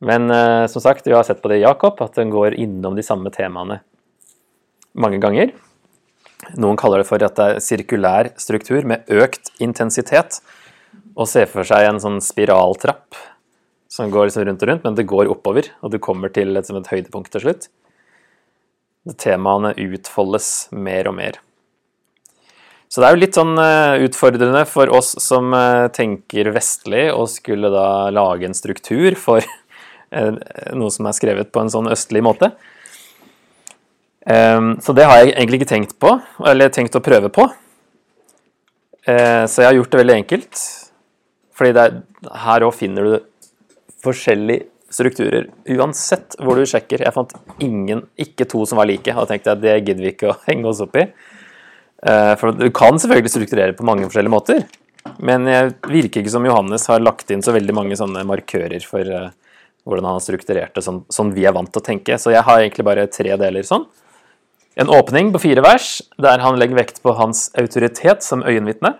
Men 0.03 0.27
som 0.69 0.83
sagt, 0.83 1.07
vi 1.07 1.15
har 1.15 1.23
sett 1.25 1.39
på 1.41 1.49
det 1.49 1.55
i 1.57 1.63
Jakob, 1.63 1.97
at 2.03 2.19
den 2.19 2.29
går 2.29 2.53
innom 2.53 2.99
de 2.99 3.01
samme 3.01 3.31
temaene 3.33 3.79
mange 4.99 5.21
ganger. 5.23 5.53
Noen 6.57 6.77
kaller 6.79 7.01
det 7.01 7.09
for 7.09 7.23
at 7.25 7.37
det 7.37 7.47
er 7.47 7.63
sirkulær 7.63 8.31
struktur 8.39 8.85
med 8.87 9.07
økt 9.09 9.51
intensitet, 9.63 10.41
og 11.17 11.29
ser 11.29 11.49
for 11.49 11.65
seg 11.67 11.87
en 11.87 12.01
sånn 12.01 12.21
spiraltrapp 12.21 13.17
som 13.91 14.11
går 14.13 14.27
liksom 14.27 14.45
rundt 14.45 14.63
og 14.63 14.69
rundt, 14.69 14.85
men 14.85 14.95
det 14.97 15.07
går 15.09 15.31
oppover, 15.31 15.71
og 15.81 15.93
du 15.93 15.97
kommer 16.03 16.31
til 16.33 16.57
et, 16.59 16.69
et 16.69 16.91
høydepunkt 16.91 17.31
til 17.33 17.45
slutt. 17.45 17.67
Temaene 19.17 19.71
utfoldes 19.79 20.67
mer 20.75 21.07
og 21.09 21.15
mer. 21.17 21.39
Så 22.87 23.01
det 23.01 23.07
er 23.07 23.15
jo 23.15 23.21
litt 23.23 23.35
sånn 23.35 23.57
eh, 23.59 24.05
utfordrende 24.07 24.63
for 24.67 24.91
oss 24.95 25.13
som 25.23 25.51
eh, 25.55 25.87
tenker 25.95 26.51
vestlig, 26.55 27.09
og 27.11 27.27
skulle 27.31 27.71
da 27.73 28.07
lage 28.15 28.47
en 28.47 28.55
struktur 28.55 29.17
for 29.19 29.43
eh, 29.43 30.31
noe 30.75 30.93
som 30.93 31.09
er 31.09 31.17
skrevet 31.17 31.51
på 31.51 31.63
en 31.63 31.71
sånn 31.73 31.91
østlig 31.91 32.23
måte. 32.23 32.53
Ehm, 34.27 34.73
så 34.83 34.95
det 34.97 35.07
har 35.07 35.21
jeg 35.21 35.33
egentlig 35.35 35.61
ikke 35.61 35.73
tenkt 35.73 35.95
på, 36.01 36.17
eller 36.45 36.73
tenkt 36.73 36.97
å 36.99 37.03
prøve 37.03 37.31
på. 37.33 37.47
Så 39.07 39.61
jeg 39.63 39.69
har 39.69 39.75
gjort 39.77 39.93
det 39.93 39.99
veldig 40.01 40.15
enkelt. 40.17 40.61
Fordi 41.55 41.79
er, 41.79 41.93
her 42.43 42.65
òg 42.67 42.73
finner 42.75 43.05
du 43.07 43.13
forskjellige 44.03 44.67
strukturer. 44.93 45.47
Uansett 45.75 46.37
hvor 46.41 46.59
du 46.59 46.67
sjekker. 46.67 47.03
Jeg 47.03 47.15
fant 47.15 47.33
ingen, 47.63 48.05
ikke 48.19 48.47
to 48.49 48.63
som 48.67 48.79
var 48.79 48.89
like, 48.89 49.13
og 49.15 49.27
tenkte 49.29 49.55
at 49.55 49.63
det 49.63 49.79
gidder 49.81 50.03
vi 50.03 50.13
ikke 50.13 50.31
å 50.31 50.37
henge 50.49 50.69
oss 50.71 50.83
opp 50.83 50.95
i. 50.99 51.07
Eh, 52.07 52.33
for 52.39 52.55
du 52.55 52.69
kan 52.75 52.99
selvfølgelig 53.01 53.33
strukturere 53.33 53.77
på 53.77 53.87
mange 53.87 54.07
forskjellige 54.07 54.33
måter, 54.33 54.63
men 55.23 55.47
jeg 55.49 55.73
virker 55.87 56.21
ikke 56.21 56.33
som 56.33 56.45
Johannes 56.45 56.85
har 56.91 57.01
lagt 57.01 57.31
inn 57.33 57.41
så 57.43 57.55
veldig 57.55 57.73
mange 57.73 57.97
sånne 57.97 58.25
markører 58.27 58.83
for 58.85 59.01
eh, 59.01 59.31
hvordan 59.87 60.05
han 60.05 60.17
har 60.19 60.23
strukturert 60.23 60.75
det 60.75 60.83
sånn, 60.85 61.05
sånn 61.13 61.31
vi 61.33 61.47
er 61.47 61.55
vant 61.55 61.71
til 61.71 61.81
å 61.81 61.87
tenke. 61.87 62.19
Så 62.21 62.35
jeg 62.35 62.45
har 62.45 62.61
egentlig 62.61 62.85
bare 62.87 63.07
tre 63.11 63.33
deler 63.39 63.65
sånn. 63.67 63.87
En 64.77 64.91
åpning 64.93 65.31
på 65.33 65.41
fire 65.41 65.63
vers, 65.65 66.01
der 66.21 66.43
han 66.43 66.59
legger 66.61 66.77
vekt 66.77 67.01
på 67.05 67.15
hans 67.17 67.47
autoritet 67.57 68.25
som 68.25 68.45
øyenvitne. 68.45 68.93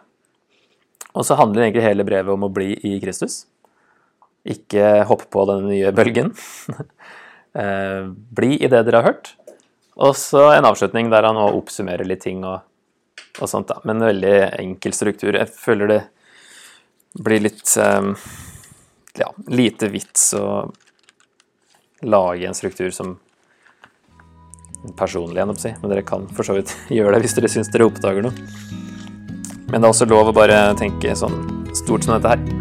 Og 1.14 1.26
så 1.26 1.38
handler 1.38 1.68
egentlig 1.68 1.86
hele 1.86 2.06
brevet 2.08 2.34
om 2.34 2.48
å 2.48 2.54
bli 2.54 2.72
i 2.82 2.98
Kristus. 3.02 3.46
Ikke 4.48 5.04
hopp 5.10 5.28
på 5.34 5.46
den 5.52 5.70
nye 5.72 5.96
bølgen. 5.96 6.36
Eh, 7.58 8.04
bli 8.38 8.52
i 8.62 8.68
det 8.70 8.84
dere 8.86 9.00
har 9.00 9.08
hørt. 9.08 9.30
Og 9.98 10.12
så 10.20 10.44
en 10.54 10.68
avslutning 10.68 11.08
der 11.10 11.26
han 11.26 11.40
oppsummerer 11.42 12.06
litt 12.06 12.20
ting 12.22 12.44
og 12.46 12.60
og 13.42 13.50
sånt, 13.50 13.70
da. 13.70 13.82
Men 13.86 14.04
veldig 14.04 14.36
enkel 14.58 14.96
struktur. 14.96 15.36
Jeg 15.38 15.50
føler 15.54 15.92
det 15.92 16.02
blir 17.24 17.42
litt 17.44 17.70
um, 17.82 18.14
ja, 19.18 19.30
lite 19.50 19.90
vits 19.94 20.32
å 20.38 20.48
lage 22.06 22.46
en 22.48 22.58
struktur 22.58 22.92
som 22.94 23.16
personlig, 24.98 25.44
men 25.48 25.92
dere 25.92 26.06
kan 26.08 26.28
for 26.38 26.48
så 26.48 26.58
vidt 26.58 26.76
gjøre 26.98 27.16
det 27.16 27.26
hvis 27.26 27.38
dere 27.38 27.52
syns 27.52 27.72
dere 27.74 27.90
oppdager 27.90 28.26
noe. 28.26 28.48
Men 29.68 29.82
det 29.82 29.84
er 29.84 29.92
også 29.92 30.08
lov 30.08 30.32
å 30.32 30.38
bare 30.38 30.62
tenke 30.80 31.16
sånn 31.18 31.42
stort 31.76 32.08
som 32.08 32.16
dette 32.16 32.38
her. 32.38 32.57